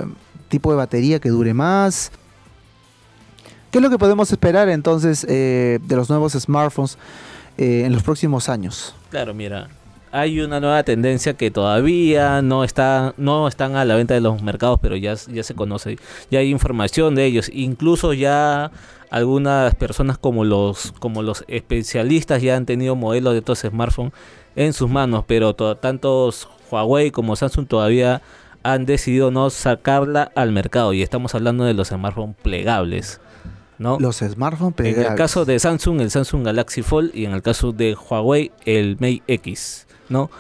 tipo 0.48 0.70
de 0.70 0.76
batería 0.78 1.20
que 1.20 1.28
dure 1.28 1.54
más. 1.54 2.10
¿Qué 3.70 3.78
es 3.78 3.82
lo 3.82 3.90
que 3.90 3.98
podemos 3.98 4.32
esperar 4.32 4.68
entonces 4.68 5.24
eh, 5.28 5.78
de 5.86 5.96
los 5.96 6.08
nuevos 6.10 6.32
smartphones 6.32 6.98
eh, 7.58 7.82
en 7.84 7.92
los 7.92 8.02
próximos 8.02 8.48
años? 8.48 8.94
claro, 9.10 9.34
mira, 9.34 9.68
hay 10.12 10.40
una 10.40 10.58
nueva 10.60 10.82
tendencia 10.82 11.34
que 11.34 11.50
todavía 11.52 12.42
no 12.42 12.64
está 12.64 13.14
no 13.16 13.46
están 13.46 13.76
a 13.76 13.84
la 13.84 13.94
venta 13.94 14.14
de 14.14 14.20
los 14.20 14.42
mercados, 14.42 14.78
pero 14.82 14.96
ya, 14.96 15.14
se 15.16 15.54
conoce, 15.54 15.98
ya 16.30 16.40
hay 16.40 16.50
información 16.50 17.14
de 17.14 17.26
ellos, 17.26 17.48
incluso 17.52 18.12
ya 18.12 18.70
algunas 19.10 19.74
personas 19.76 20.18
como 20.18 20.44
los 20.44 20.92
como 20.98 21.22
los 21.22 21.44
especialistas 21.48 22.42
ya 22.42 22.56
han 22.56 22.66
tenido 22.66 22.96
modelos 22.96 23.32
de 23.34 23.38
estos 23.40 23.60
smartphones 23.60 24.12
en 24.56 24.72
sus 24.72 24.90
manos, 24.90 25.24
pero 25.28 25.54
to- 25.54 25.76
tantos 25.76 26.48
Huawei 26.70 27.10
como 27.10 27.36
Samsung 27.36 27.66
todavía 27.68 28.20
han 28.62 28.86
decidido 28.86 29.30
no 29.30 29.48
sacarla 29.50 30.30
al 30.34 30.52
mercado. 30.52 30.92
Y 30.92 31.02
estamos 31.02 31.34
hablando 31.34 31.64
de 31.64 31.74
los 31.74 31.88
smartphones 31.88 32.36
plegables, 32.42 33.20
¿no? 33.80 33.98
Los 33.98 34.18
smartphones 34.18 34.78
En 34.78 34.86
el 34.86 34.94
plegables. 34.94 35.16
caso 35.16 35.44
de 35.46 35.58
Samsung, 35.58 36.02
el 36.02 36.10
Samsung 36.10 36.44
Galaxy 36.44 36.82
Fold 36.82 37.12
y 37.14 37.24
en 37.24 37.32
el 37.32 37.40
caso 37.40 37.72
de 37.72 37.96
Huawei, 37.96 38.52
el 38.66 38.96
Mate 39.00 39.22
X, 39.26 39.86
¿no? 40.10 40.30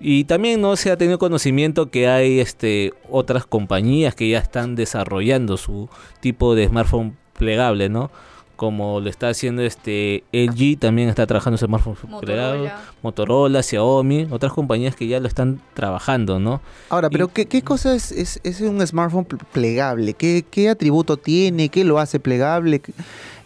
Y 0.00 0.24
también 0.24 0.60
no 0.60 0.74
se 0.76 0.90
ha 0.90 0.96
tenido 0.96 1.18
conocimiento 1.18 1.90
que 1.90 2.08
hay 2.08 2.40
este 2.40 2.92
otras 3.08 3.46
compañías 3.46 4.16
que 4.16 4.28
ya 4.28 4.38
están 4.38 4.74
desarrollando 4.74 5.56
su 5.56 5.88
tipo 6.20 6.56
de 6.56 6.66
smartphone 6.66 7.16
plegable, 7.34 7.88
¿no? 7.88 8.10
Como 8.58 8.98
lo 8.98 9.08
está 9.08 9.28
haciendo 9.28 9.62
este 9.62 10.24
LG, 10.32 10.80
también 10.80 11.08
está 11.08 11.24
trabajando 11.28 11.54
en 11.60 11.64
smartphone 11.68 11.94
plegable, 12.20 12.58
Motorola. 12.58 12.80
Motorola, 13.04 13.62
Xiaomi, 13.62 14.26
otras 14.32 14.52
compañías 14.52 14.96
que 14.96 15.06
ya 15.06 15.20
lo 15.20 15.28
están 15.28 15.60
trabajando, 15.74 16.40
¿no? 16.40 16.60
Ahora, 16.88 17.08
pero 17.08 17.26
Y- 17.26 17.28
¿qué, 17.28 17.46
qué 17.46 17.62
cosa 17.62 17.94
es, 17.94 18.10
es, 18.10 18.40
es 18.42 18.60
un 18.60 18.84
smartphone 18.84 19.26
pl- 19.26 19.40
plegable? 19.52 20.14
¿Qué, 20.14 20.44
¿Qué 20.50 20.68
atributo 20.70 21.16
tiene? 21.16 21.68
¿Qué 21.68 21.84
lo 21.84 22.00
hace 22.00 22.18
plegable? 22.18 22.82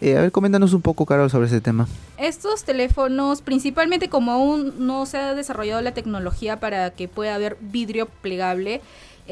Eh, 0.01 0.17
a 0.17 0.23
ver, 0.23 0.33
coméntanos 0.33 0.73
un 0.73 0.81
poco, 0.81 1.05
Carol, 1.05 1.29
sobre 1.31 1.47
ese 1.47 1.61
tema. 1.61 1.87
Estos 2.17 2.65
teléfonos, 2.65 3.43
principalmente 3.43 4.09
como 4.09 4.33
aún 4.33 4.73
no 4.79 5.05
se 5.05 5.19
ha 5.19 5.35
desarrollado 5.35 5.83
la 5.83 5.93
tecnología 5.93 6.59
para 6.59 6.91
que 6.91 7.07
pueda 7.07 7.35
haber 7.35 7.59
vidrio 7.61 8.07
plegable, 8.23 8.81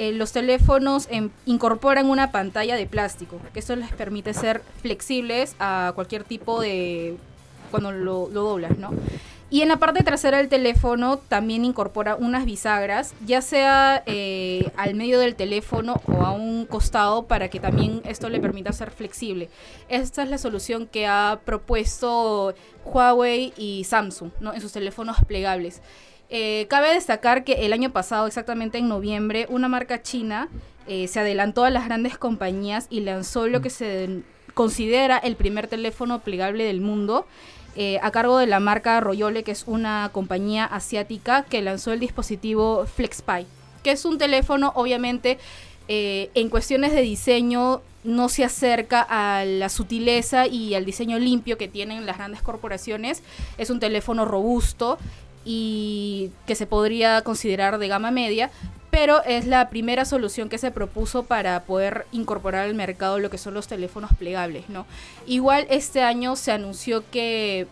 eh, 0.01 0.13
los 0.13 0.33
teléfonos 0.33 1.09
em, 1.11 1.29
incorporan 1.45 2.09
una 2.09 2.33
pantalla 2.33 2.75
de 2.75 2.87
plástico, 2.87 3.39
que 3.53 3.59
eso 3.59 3.77
les 3.77 3.93
permite 3.93 4.33
ser 4.33 4.63
flexibles 4.81 5.55
a 5.59 5.93
cualquier 5.95 6.25
tipo 6.25 6.59
de... 6.59 7.19
cuando 7.71 7.93
lo, 7.93 8.31
lo 8.31 8.43
doblas, 8.45 8.79
¿no? 8.79 8.93
Y 9.51 9.61
en 9.61 9.69
la 9.69 9.77
parte 9.77 10.03
trasera 10.03 10.39
del 10.39 10.49
teléfono 10.49 11.19
también 11.19 11.67
incorpora 11.67 12.17
unas 12.17 12.47
bisagras, 12.47 13.15
ya 13.27 13.43
sea 13.43 14.03
eh, 14.07 14.71
al 14.79 14.95
medio 14.95 15.21
del 15.21 15.35
teléfono 15.35 16.01
o 16.07 16.23
a 16.23 16.31
un 16.31 16.65
costado, 16.65 17.25
para 17.27 17.51
que 17.51 17.61
también 17.61 18.01
esto 18.07 18.31
le 18.31 18.41
permita 18.41 18.73
ser 18.73 18.93
flexible. 18.93 19.51
Esta 19.91 20.23
es 20.23 20.31
la 20.31 20.39
solución 20.39 20.87
que 20.87 21.07
ha 21.07 21.41
propuesto 21.45 22.55
Huawei 22.87 23.53
y 23.59 23.85
Samsung 23.85 24.31
¿no? 24.41 24.55
en 24.55 24.63
sus 24.63 24.73
teléfonos 24.73 25.19
plegables. 25.27 25.83
Eh, 26.33 26.67
cabe 26.71 26.95
destacar 26.95 27.43
que 27.43 27.67
el 27.67 27.73
año 27.73 27.91
pasado, 27.91 28.29
exactamente 28.29 28.79
en 28.79 28.89
noviembre, 28.89 29.47
una 29.51 29.69
marca 29.69 30.01
china 30.01 30.49
eh, 30.87 31.09
se 31.09 31.19
adelantó 31.19 31.65
a 31.65 31.71
las 31.71 31.87
grandes 31.87 32.17
compañías 32.17 32.87
y 32.89 33.01
lanzó 33.01 33.49
lo 33.49 33.61
que 33.61 33.71
se 33.71 34.23
considera 34.55 35.19
el 35.19 35.35
primer 35.35 35.67
teléfono 35.67 36.21
plegable 36.21 36.65
del 36.65 36.81
mundo. 36.81 37.27
eh, 37.77 38.01
a 38.03 38.11
cargo 38.11 38.39
de 38.39 38.49
la 38.49 38.59
marca 38.59 38.99
Royole, 39.01 39.45
que 39.45 39.53
es 39.53 39.63
una 39.69 40.11
compañía 40.13 40.65
asiática 40.65 41.45
que 41.45 41.63
lanzó 41.63 41.93
el 41.93 42.01
dispositivo 42.01 42.85
FlexPi, 42.85 43.47
que 43.85 43.93
es 43.93 44.05
un 44.05 44.19
teléfono 44.19 44.73
obviamente 44.75 45.39
en 45.93 46.51
cuestiones 46.51 46.93
de 46.93 47.01
diseño 47.01 47.83
no 48.05 48.29
se 48.29 48.45
acerca 48.45 49.07
a 49.09 49.45
la 49.45 49.69
sutileza 49.69 50.47
y 50.47 50.75
al 50.75 50.85
diseño 50.85 51.19
limpio 51.19 51.59
que 51.59 51.69
tienen 51.69 52.07
las 52.07 52.17
grandes 52.17 52.43
corporaciones. 52.43 53.23
Es 53.59 53.71
un 53.71 53.81
teléfono 53.81 54.25
robusto 54.25 54.99
y 55.45 56.31
que 56.47 56.55
se 56.55 56.67
podría 56.67 57.23
considerar 57.23 57.79
de 57.79 57.89
gama 57.89 58.11
media, 58.11 58.51
pero 58.91 59.23
es 59.25 59.47
la 59.47 59.71
primera 59.71 60.05
solución 60.05 60.49
que 60.49 60.59
se 60.59 60.71
propuso 60.71 61.23
para 61.23 61.63
poder 61.65 62.07
incorporar 62.13 62.67
al 62.67 62.75
mercado 62.75 63.19
lo 63.21 63.31
que 63.31 63.39
son 63.39 63.55
los 63.55 63.69
teléfonos 63.69 64.11
plegables, 64.19 64.69
¿no? 64.69 64.85
Igual 65.27 65.67
este 65.71 66.03
año 66.03 66.35
se 66.37 66.51
anunció 66.53 67.05
que 67.11 67.69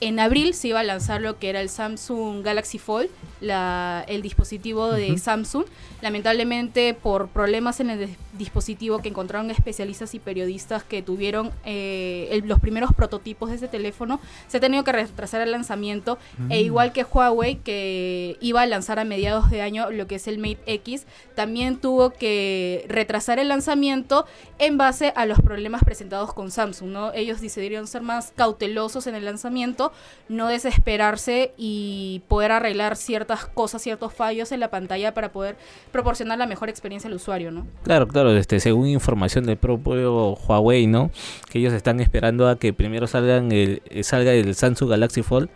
en 0.00 0.20
abril 0.20 0.54
se 0.54 0.68
iba 0.68 0.78
a 0.78 0.84
lanzar 0.84 1.20
lo 1.22 1.38
que 1.40 1.48
era 1.50 1.60
el 1.60 1.68
Samsung 1.68 2.44
Galaxy 2.44 2.78
Fold, 2.78 3.08
la- 3.40 4.04
el 4.06 4.22
dispositivo 4.22 4.92
de. 4.92 5.18
Samsung. 5.18 5.64
Lamentablemente 6.02 6.94
por 6.94 7.28
problemas 7.28 7.80
en 7.80 7.90
el 7.90 8.16
dispositivo 8.38 8.98
que 9.00 9.08
encontraron 9.08 9.50
especialistas 9.50 10.14
y 10.14 10.18
periodistas 10.18 10.82
que 10.84 11.02
tuvieron 11.02 11.50
eh, 11.64 12.28
el- 12.30 12.48
los 12.48 12.60
primeros 12.60 12.92
prototipos 12.94 13.50
de 13.50 13.56
ese 13.56 13.68
teléfono, 13.68 14.20
se 14.46 14.56
ha 14.56 14.60
tenido 14.60 14.84
que 14.84 14.92
retrasar 14.92 15.40
el 15.42 15.50
lanzamiento. 15.50 16.16
E 16.48 16.60
igual 16.62 16.92
que 16.92 17.04
Huawei, 17.04 17.56
que 17.56 18.36
iba 18.40 18.62
a 18.62 18.66
lanzar 18.66 18.98
a 18.98 19.04
mediados 19.04 19.50
de 19.50 19.60
año 19.62 19.90
lo 19.90 20.06
que 20.06 20.14
es 20.14 20.28
el 20.28 20.38
Mate 20.38 20.60
X, 20.66 21.06
también 21.34 21.76
tuvo 21.78 22.10
que 22.10 22.84
retrasar 22.88 23.38
el 23.38 23.48
lanzamiento 23.48 24.24
en 24.58 24.78
base 24.78 25.12
a 25.16 25.26
los 25.26 25.40
problemas 25.40 25.82
presentados 25.84 26.32
con 26.32 26.50
Samsung, 26.50 26.88
¿no? 26.90 27.12
Ellos 27.12 27.40
decidieron 27.40 27.86
ser 27.86 28.02
más 28.02 28.32
cautelosos 28.36 29.06
en 29.06 29.14
el 29.14 29.24
lanzamiento, 29.24 29.92
no 30.28 30.48
desesperarse 30.48 31.52
y 31.56 32.22
poder 32.28 32.52
arreglar 32.52 32.96
ciertas 32.96 33.46
cosas, 33.46 33.82
ciertos 33.82 34.12
fallos 34.14 34.52
en 34.52 34.60
la 34.60 34.70
pantalla 34.70 35.12
para 35.14 35.32
poder 35.32 35.56
proporcionar 35.92 36.38
la 36.38 36.46
mejor 36.46 36.68
experiencia 36.68 37.08
al 37.08 37.14
usuario, 37.14 37.50
¿no? 37.50 37.66
Claro, 37.82 38.06
claro, 38.08 38.27
este, 38.36 38.60
según 38.60 38.88
información 38.88 39.46
del 39.46 39.56
propio 39.56 40.34
Huawei, 40.34 40.86
¿no? 40.86 41.10
Que 41.50 41.58
ellos 41.58 41.72
están 41.72 42.00
esperando 42.00 42.48
a 42.48 42.58
que 42.58 42.72
primero 42.72 43.06
salgan 43.06 43.52
el, 43.52 43.82
eh, 43.90 44.02
salga 44.02 44.32
el 44.32 44.54
Samsung 44.54 44.90
Galaxy 44.90 45.22
Fold 45.22 45.48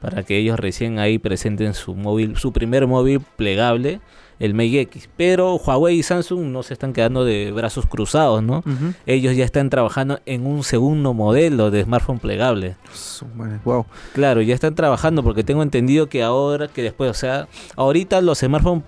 para 0.00 0.22
que 0.22 0.38
ellos 0.38 0.58
recién 0.58 0.98
ahí 0.98 1.18
presenten 1.18 1.74
su 1.74 1.94
móvil, 1.94 2.36
su 2.36 2.52
primer 2.52 2.86
móvil 2.86 3.20
plegable, 3.36 4.00
el 4.38 4.54
Mate 4.54 4.80
X. 4.80 5.10
Pero 5.16 5.56
Huawei 5.56 5.98
y 5.98 6.02
Samsung 6.02 6.46
no 6.46 6.62
se 6.62 6.72
están 6.72 6.94
quedando 6.94 7.24
de 7.24 7.52
brazos 7.52 7.84
cruzados, 7.84 8.42
¿no? 8.42 8.64
Ellos 9.04 9.36
ya 9.36 9.44
están 9.44 9.68
trabajando 9.68 10.20
en 10.24 10.46
un 10.46 10.64
segundo 10.64 11.12
modelo 11.12 11.70
de 11.70 11.84
smartphone 11.84 12.18
plegable. 12.18 12.76
Wow. 13.64 13.84
Claro, 14.14 14.40
ya 14.40 14.54
están 14.54 14.74
trabajando 14.74 15.22
porque 15.22 15.44
tengo 15.44 15.62
entendido 15.62 16.08
que 16.08 16.22
ahora, 16.22 16.68
que 16.68 16.82
después, 16.82 17.10
o 17.10 17.14
sea, 17.14 17.48
ahorita 17.76 18.22
los 18.22 18.38
smartphones 18.38 18.84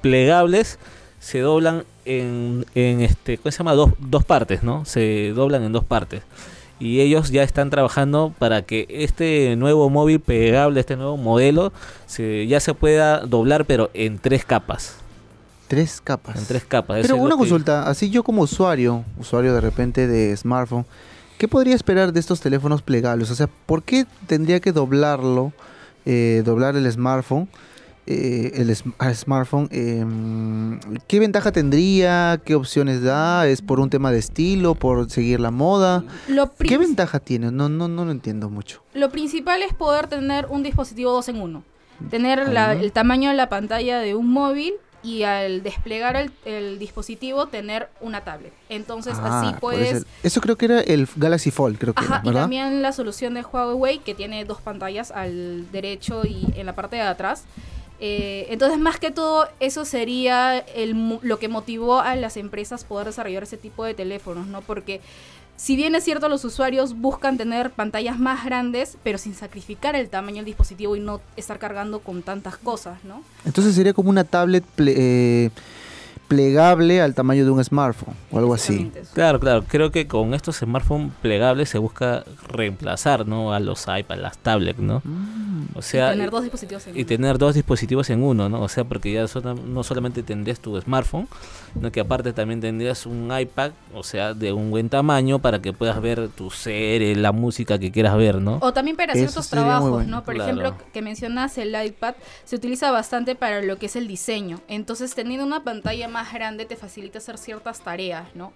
plegables 0.00 0.80
se 1.20 1.38
doblan 1.38 1.84
en, 2.04 2.64
en 2.74 3.00
este, 3.00 3.38
¿cómo 3.38 3.50
se 3.52 3.58
llama? 3.58 3.74
Dos, 3.74 3.90
dos 3.98 4.24
partes, 4.24 4.62
¿no? 4.62 4.84
Se 4.84 5.32
doblan 5.34 5.62
en 5.62 5.72
dos 5.72 5.84
partes. 5.84 6.22
Y 6.80 7.00
ellos 7.00 7.30
ya 7.30 7.42
están 7.44 7.70
trabajando 7.70 8.34
para 8.38 8.62
que 8.62 8.86
este 8.90 9.54
nuevo 9.56 9.88
móvil 9.88 10.18
plegable, 10.18 10.80
este 10.80 10.96
nuevo 10.96 11.16
modelo, 11.16 11.72
se, 12.06 12.46
ya 12.48 12.58
se 12.58 12.74
pueda 12.74 13.20
doblar, 13.20 13.64
pero 13.66 13.90
en 13.94 14.18
tres 14.18 14.44
capas. 14.44 14.96
Tres 15.68 16.00
capas. 16.02 16.36
En 16.38 16.44
tres 16.46 16.64
capas. 16.64 16.98
Pero 17.02 17.16
una 17.16 17.34
que- 17.34 17.38
consulta, 17.38 17.88
así 17.88 18.10
yo 18.10 18.24
como 18.24 18.42
usuario, 18.42 19.04
usuario 19.18 19.54
de 19.54 19.60
repente 19.60 20.06
de 20.08 20.36
smartphone, 20.36 20.84
¿qué 21.38 21.46
podría 21.46 21.74
esperar 21.76 22.12
de 22.12 22.18
estos 22.20 22.40
teléfonos 22.40 22.82
plegables? 22.82 23.30
O 23.30 23.34
sea, 23.36 23.48
¿por 23.66 23.82
qué 23.84 24.04
tendría 24.26 24.58
que 24.60 24.72
doblarlo, 24.72 25.52
eh, 26.04 26.42
doblar 26.44 26.74
el 26.76 26.90
smartphone? 26.90 27.48
Eh, 28.06 28.52
el 28.56 28.74
smartphone, 29.14 29.68
em, 29.70 30.80
¿qué 31.06 31.20
ventaja 31.20 31.52
tendría? 31.52 32.40
¿Qué 32.44 32.54
opciones 32.54 33.02
da? 33.02 33.46
¿Es 33.46 33.62
por 33.62 33.78
un 33.80 33.90
tema 33.90 34.10
de 34.10 34.18
estilo? 34.18 34.74
¿Por 34.74 35.08
seguir 35.10 35.40
la 35.40 35.50
moda? 35.50 36.02
Lo, 36.28 36.52
¿Qué 36.56 36.78
ventaja 36.78 37.20
tiene? 37.20 37.50
No, 37.52 37.68
no, 37.68 37.88
no 37.88 38.04
lo 38.04 38.10
entiendo 38.10 38.50
mucho. 38.50 38.82
lo 38.94 39.10
principal 39.10 39.62
es 39.62 39.72
poder 39.72 40.06
tener 40.08 40.46
un 40.50 40.62
dispositivo 40.62 41.12
dos 41.12 41.28
en 41.28 41.40
uno. 41.40 41.62
Tener 42.10 42.48
la- 42.48 42.72
Ajá. 42.72 42.80
el 42.80 42.90
tamaño 42.92 43.30
de 43.30 43.36
la 43.36 43.48
pantalla 43.48 43.98
de 44.00 44.14
un 44.16 44.28
móvil 44.32 44.74
y 45.04 45.22
al 45.24 45.62
desplegar 45.62 46.16
el, 46.16 46.30
el 46.44 46.78
dispositivo 46.78 47.46
tener 47.46 47.88
una 48.00 48.22
tablet. 48.22 48.52
Entonces 48.68 49.14
Ah, 49.20 49.40
así 49.40 49.54
puedes... 49.60 50.06
Eso 50.22 50.40
creo 50.40 50.56
que 50.56 50.64
era 50.66 50.80
el 50.80 51.08
Galaxy 51.16 51.50
Fold, 51.50 51.78
creo 51.78 51.92
que 51.94 52.04
Ajá, 52.04 52.14
era, 52.16 52.22
y 52.22 52.26
¿verdad? 52.26 52.40
también 52.42 52.82
la 52.82 52.92
solución 52.92 53.34
de 53.34 53.42
Huawei 53.42 53.98
que 53.98 54.14
tiene 54.14 54.44
dos 54.44 54.60
pantallas 54.60 55.10
al 55.10 55.70
derecho 55.72 56.22
y 56.24 56.46
en 56.56 56.66
la 56.66 56.74
parte 56.74 56.96
de 56.96 57.02
atrás. 57.02 57.44
Eh, 58.04 58.46
entonces, 58.50 58.80
más 58.80 58.98
que 58.98 59.12
todo, 59.12 59.46
eso 59.60 59.84
sería 59.84 60.58
el, 60.58 61.18
lo 61.22 61.38
que 61.38 61.46
motivó 61.46 62.00
a 62.00 62.16
las 62.16 62.36
empresas 62.36 62.82
poder 62.82 63.06
desarrollar 63.06 63.44
ese 63.44 63.56
tipo 63.56 63.84
de 63.84 63.94
teléfonos, 63.94 64.48
¿no? 64.48 64.60
Porque 64.60 65.00
si 65.54 65.76
bien 65.76 65.94
es 65.94 66.02
cierto, 66.02 66.28
los 66.28 66.44
usuarios 66.44 66.94
buscan 66.98 67.38
tener 67.38 67.70
pantallas 67.70 68.18
más 68.18 68.44
grandes, 68.44 68.96
pero 69.04 69.18
sin 69.18 69.34
sacrificar 69.34 69.94
el 69.94 70.08
tamaño 70.08 70.38
del 70.38 70.46
dispositivo 70.46 70.96
y 70.96 71.00
no 71.00 71.20
estar 71.36 71.60
cargando 71.60 72.00
con 72.00 72.22
tantas 72.22 72.56
cosas, 72.56 73.04
¿no? 73.04 73.22
Entonces 73.44 73.72
sería 73.76 73.92
como 73.92 74.10
una 74.10 74.24
tablet 74.24 74.64
ple- 74.76 74.94
eh, 74.96 75.50
plegable 76.26 77.00
al 77.02 77.14
tamaño 77.14 77.44
de 77.44 77.50
un 77.50 77.62
smartphone 77.62 78.14
o 78.32 78.38
algo 78.38 78.54
así. 78.54 78.90
Eso. 78.96 79.12
Claro, 79.14 79.38
claro. 79.38 79.64
Creo 79.68 79.92
que 79.92 80.08
con 80.08 80.34
estos 80.34 80.56
smartphones 80.56 81.12
plegables 81.20 81.68
se 81.68 81.78
busca 81.78 82.24
reemplazar, 82.48 83.26
¿no? 83.28 83.52
A 83.52 83.60
los 83.60 83.82
iPads, 83.86 84.20
las 84.20 84.38
tablets, 84.38 84.78
¿no? 84.80 85.02
Mm. 85.04 85.41
O 85.82 85.84
sea, 85.84 86.10
y 86.10 86.12
tener 86.12 86.30
dos 86.30 86.42
dispositivos 86.44 86.86
en 86.86 86.94
y 86.96 87.00
uno. 87.00 87.06
tener 87.08 87.38
dos 87.38 87.54
dispositivos 87.56 88.10
en 88.10 88.22
uno, 88.22 88.48
¿no? 88.48 88.62
O 88.62 88.68
sea, 88.68 88.84
porque 88.84 89.12
ya 89.12 89.26
sola- 89.26 89.54
no 89.54 89.82
solamente 89.82 90.22
tendrías 90.22 90.60
tu 90.60 90.80
smartphone, 90.80 91.26
sino 91.74 91.90
que 91.90 91.98
aparte 91.98 92.32
también 92.32 92.60
tendrías 92.60 93.04
un 93.04 93.32
iPad, 93.36 93.72
o 93.92 94.04
sea, 94.04 94.32
de 94.32 94.52
un 94.52 94.70
buen 94.70 94.88
tamaño 94.88 95.40
para 95.40 95.60
que 95.60 95.72
puedas 95.72 96.00
ver 96.00 96.28
tu 96.28 96.50
serie, 96.50 97.16
la 97.16 97.32
música 97.32 97.80
que 97.80 97.90
quieras 97.90 98.16
ver, 98.16 98.40
¿no? 98.40 98.58
O 98.62 98.72
también 98.72 98.96
para 98.96 99.14
Eso 99.14 99.18
ciertos 99.22 99.48
trabajos, 99.50 99.90
bueno. 99.90 100.08
¿no? 100.18 100.24
Por 100.24 100.34
Claro. 100.36 100.52
ejemplo, 100.52 100.76
que 100.92 101.02
mencionas 101.02 101.58
el 101.58 101.74
iPad, 101.84 102.14
se 102.44 102.54
utiliza 102.54 102.92
bastante 102.92 103.34
para 103.34 103.60
lo 103.60 103.76
que 103.78 103.86
es 103.86 103.96
el 103.96 104.06
diseño. 104.06 104.60
Entonces, 104.68 105.14
teniendo 105.16 105.44
una 105.44 105.64
pantalla 105.64 106.06
más 106.06 106.32
grande 106.32 106.64
te 106.64 106.76
facilita 106.76 107.18
hacer 107.18 107.38
ciertas 107.38 107.80
tareas, 107.80 108.28
¿no? 108.36 108.52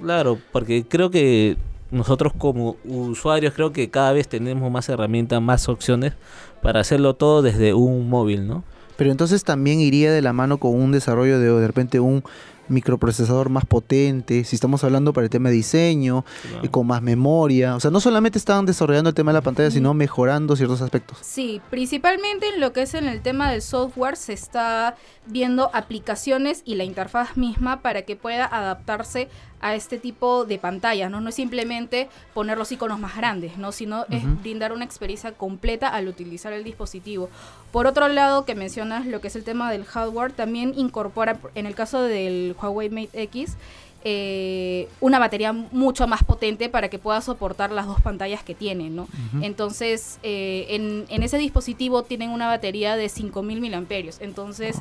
Claro, 0.00 0.38
porque 0.52 0.84
creo 0.88 1.10
que 1.10 1.56
nosotros 1.92 2.32
como 2.36 2.76
usuarios 2.84 3.54
creo 3.54 3.72
que 3.72 3.90
cada 3.90 4.12
vez 4.12 4.26
tenemos 4.26 4.70
más 4.72 4.88
herramientas, 4.88 5.40
más 5.40 5.68
opciones 5.68 6.14
para 6.62 6.80
hacerlo 6.80 7.14
todo 7.14 7.42
desde 7.42 7.74
un 7.74 8.08
móvil, 8.08 8.46
¿no? 8.48 8.64
Pero 8.96 9.10
entonces 9.10 9.44
también 9.44 9.80
iría 9.80 10.12
de 10.12 10.22
la 10.22 10.32
mano 10.32 10.58
con 10.58 10.74
un 10.74 10.92
desarrollo 10.92 11.38
de 11.38 11.48
de 11.50 11.66
repente 11.66 12.00
un 12.00 12.22
microprocesador 12.68 13.48
más 13.50 13.64
potente, 13.66 14.44
si 14.44 14.54
estamos 14.56 14.82
hablando 14.84 15.12
para 15.12 15.24
el 15.24 15.30
tema 15.30 15.48
de 15.50 15.56
diseño, 15.56 16.24
Claro. 16.48 16.64
y 16.64 16.68
con 16.68 16.86
más 16.86 17.02
memoria. 17.02 17.74
O 17.76 17.80
sea, 17.80 17.90
no 17.90 18.00
solamente 18.00 18.38
están 18.38 18.64
desarrollando 18.66 19.08
el 19.10 19.14
tema 19.14 19.32
de 19.32 19.38
la 19.38 19.42
pantalla, 19.42 19.70
sino 19.70 19.92
mejorando 19.94 20.56
ciertos 20.56 20.80
aspectos. 20.80 21.18
Sí, 21.20 21.60
principalmente 21.70 22.46
en 22.54 22.60
lo 22.60 22.72
que 22.72 22.82
es 22.82 22.94
en 22.94 23.08
el 23.08 23.20
tema 23.20 23.50
del 23.50 23.62
software 23.62 24.16
se 24.16 24.32
está 24.32 24.94
viendo 25.26 25.70
aplicaciones 25.74 26.62
y 26.64 26.76
la 26.76 26.84
interfaz 26.84 27.36
misma 27.36 27.82
para 27.82 28.02
que 28.02 28.16
pueda 28.16 28.46
adaptarse 28.46 29.28
a 29.62 29.74
este 29.74 29.96
tipo 29.96 30.44
de 30.44 30.58
pantallas, 30.58 31.10
¿no? 31.10 31.20
No 31.20 31.28
es 31.28 31.36
simplemente 31.36 32.08
poner 32.34 32.58
los 32.58 32.70
iconos 32.72 32.98
más 32.98 33.16
grandes, 33.16 33.56
¿no? 33.56 33.72
Sino 33.72 34.04
es 34.10 34.22
brindar 34.42 34.72
una 34.72 34.84
experiencia 34.84 35.32
completa 35.32 35.88
al 35.88 36.08
utilizar 36.08 36.52
el 36.52 36.64
dispositivo. 36.64 37.30
Por 37.70 37.86
otro 37.86 38.08
lado, 38.08 38.44
que 38.44 38.54
mencionas 38.54 39.06
lo 39.06 39.20
que 39.20 39.28
es 39.28 39.36
el 39.36 39.44
tema 39.44 39.70
del 39.70 39.84
hardware, 39.84 40.32
también 40.32 40.74
incorpora, 40.76 41.38
en 41.54 41.66
el 41.66 41.74
caso 41.74 42.02
del 42.02 42.54
Huawei 42.60 42.90
Mate 42.90 43.22
X, 43.22 43.56
eh, 44.04 44.88
una 45.00 45.20
batería 45.20 45.52
mucho 45.52 46.08
más 46.08 46.24
potente 46.24 46.68
para 46.68 46.88
que 46.88 46.98
pueda 46.98 47.20
soportar 47.20 47.70
las 47.70 47.86
dos 47.86 48.00
pantallas 48.00 48.42
que 48.42 48.56
tiene, 48.56 48.90
¿no? 48.90 49.06
Entonces, 49.42 50.18
eh, 50.24 50.66
en, 50.70 51.04
en 51.08 51.22
ese 51.22 51.38
dispositivo 51.38 52.02
tienen 52.02 52.30
una 52.30 52.48
batería 52.48 52.96
de 52.96 53.08
5000 53.08 53.60
miliamperios. 53.60 54.20
Entonces, 54.20 54.76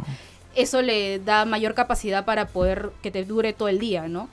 eso 0.55 0.81
le 0.81 1.19
da 1.19 1.45
mayor 1.45 1.73
capacidad 1.75 2.25
para 2.25 2.47
poder 2.47 2.89
que 3.01 3.11
te 3.11 3.23
dure 3.23 3.53
todo 3.53 3.67
el 3.67 3.79
día, 3.79 4.07
¿no? 4.07 4.27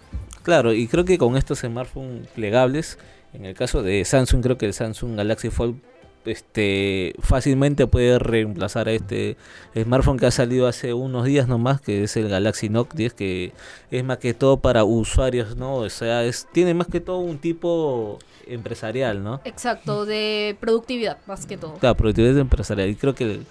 Claro, 0.49 0.73
y 0.73 0.87
creo 0.89 1.05
que 1.05 1.19
con 1.19 1.37
estos 1.37 1.59
smartphones 1.59 2.27
plegables, 2.29 2.97
en 3.35 3.45
el 3.45 3.55
caso 3.55 3.83
de 3.83 4.03
Samsung, 4.07 4.43
creo 4.43 4.57
que 4.57 4.65
el 4.65 4.73
Samsung 4.73 5.15
Galaxy 5.15 5.51
Fold 5.51 5.77
este 6.25 7.15
fácilmente 7.21 7.87
puede 7.87 8.19
reemplazar 8.19 8.89
a 8.89 8.93
este 8.93 9.37
smartphone 9.79 10.19
que 10.19 10.25
ha 10.25 10.31
salido 10.31 10.67
hace 10.67 10.95
unos 10.95 11.27
días 11.27 11.49
nomás, 11.49 11.83
que 11.83 12.03
es 12.05 12.17
el 12.17 12.31
Galaxy 12.31 12.71
Note 12.71 12.97
10, 12.97 13.13
que 13.13 13.53
es 13.91 14.05
más 14.05 14.17
que 14.17 14.33
todo 14.33 14.57
para 14.61 14.85
usuarios, 14.85 15.57
¿no? 15.57 15.75
O 15.77 15.91
sea, 15.91 16.25
es, 16.25 16.47
tiene 16.53 16.73
más 16.73 16.87
que 16.87 17.01
todo 17.01 17.19
un 17.19 17.37
tipo 17.39 18.19
empresarial, 18.47 19.23
¿no? 19.23 19.43
Exacto, 19.45 20.07
de 20.07 20.57
productividad, 20.61 21.19
más 21.27 21.45
que 21.45 21.59
todo. 21.59 21.75
Claro, 21.75 21.95
productividad 21.95 22.39
empresarial. 22.39 22.89
Y 22.89 22.95
creo 22.95 23.15
que 23.15 23.25
el, 23.25 23.47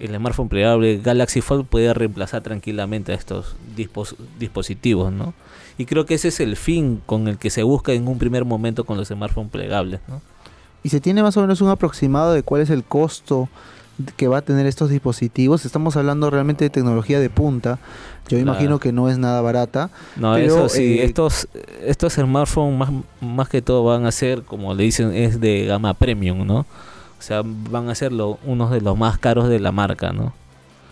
el 0.00 0.16
smartphone 0.16 0.48
plegable 0.48 0.98
Galaxy 1.02 1.40
Fold 1.40 1.66
puede 1.66 1.94
reemplazar 1.94 2.42
tranquilamente 2.42 3.12
a 3.12 3.14
estos 3.14 3.54
dispos- 3.76 4.16
dispositivos, 4.40 5.12
¿no? 5.12 5.34
Y 5.78 5.86
creo 5.86 6.04
que 6.06 6.14
ese 6.14 6.28
es 6.28 6.40
el 6.40 6.56
fin 6.56 7.00
con 7.06 7.28
el 7.28 7.38
que 7.38 7.50
se 7.50 7.62
busca 7.62 7.92
en 7.92 8.06
un 8.08 8.18
primer 8.18 8.44
momento 8.44 8.84
con 8.84 8.96
los 8.96 9.08
smartphones 9.08 9.50
plegables, 9.50 10.00
¿no? 10.08 10.20
¿Y 10.84 10.88
se 10.88 11.00
tiene 11.00 11.22
más 11.22 11.36
o 11.36 11.40
menos 11.40 11.60
un 11.60 11.68
aproximado 11.68 12.32
de 12.32 12.42
cuál 12.42 12.60
es 12.62 12.70
el 12.70 12.82
costo 12.84 13.48
que 14.16 14.26
va 14.26 14.38
a 14.38 14.42
tener 14.42 14.66
estos 14.66 14.90
dispositivos? 14.90 15.64
Estamos 15.64 15.96
hablando 15.96 16.28
realmente 16.28 16.64
de 16.64 16.70
tecnología 16.70 17.20
de 17.20 17.30
punta. 17.30 17.78
Yo 18.28 18.36
Claro. 18.38 18.42
imagino 18.42 18.80
que 18.80 18.92
no 18.92 19.08
es 19.08 19.16
nada 19.16 19.40
barata. 19.42 19.90
No, 20.16 20.34
Pero, 20.34 20.66
eso 20.66 20.68
sí, 20.68 20.98
eh, 20.98 21.04
estos, 21.04 21.46
estos 21.84 22.14
smartphones 22.14 22.78
más, 22.78 22.90
más 23.20 23.48
que 23.48 23.62
todo 23.62 23.84
van 23.84 24.06
a 24.06 24.12
ser, 24.12 24.42
como 24.42 24.74
le 24.74 24.82
dicen, 24.84 25.12
es 25.14 25.40
de 25.40 25.66
gama 25.66 25.94
premium, 25.94 26.44
¿no? 26.46 26.58
O 26.60 27.24
sea, 27.24 27.42
van 27.44 27.88
a 27.88 27.94
ser 27.94 28.12
lo- 28.12 28.38
unos 28.44 28.70
de 28.72 28.80
los 28.80 28.98
más 28.98 29.18
caros 29.18 29.48
de 29.48 29.60
la 29.60 29.70
marca, 29.70 30.12
¿no? 30.12 30.32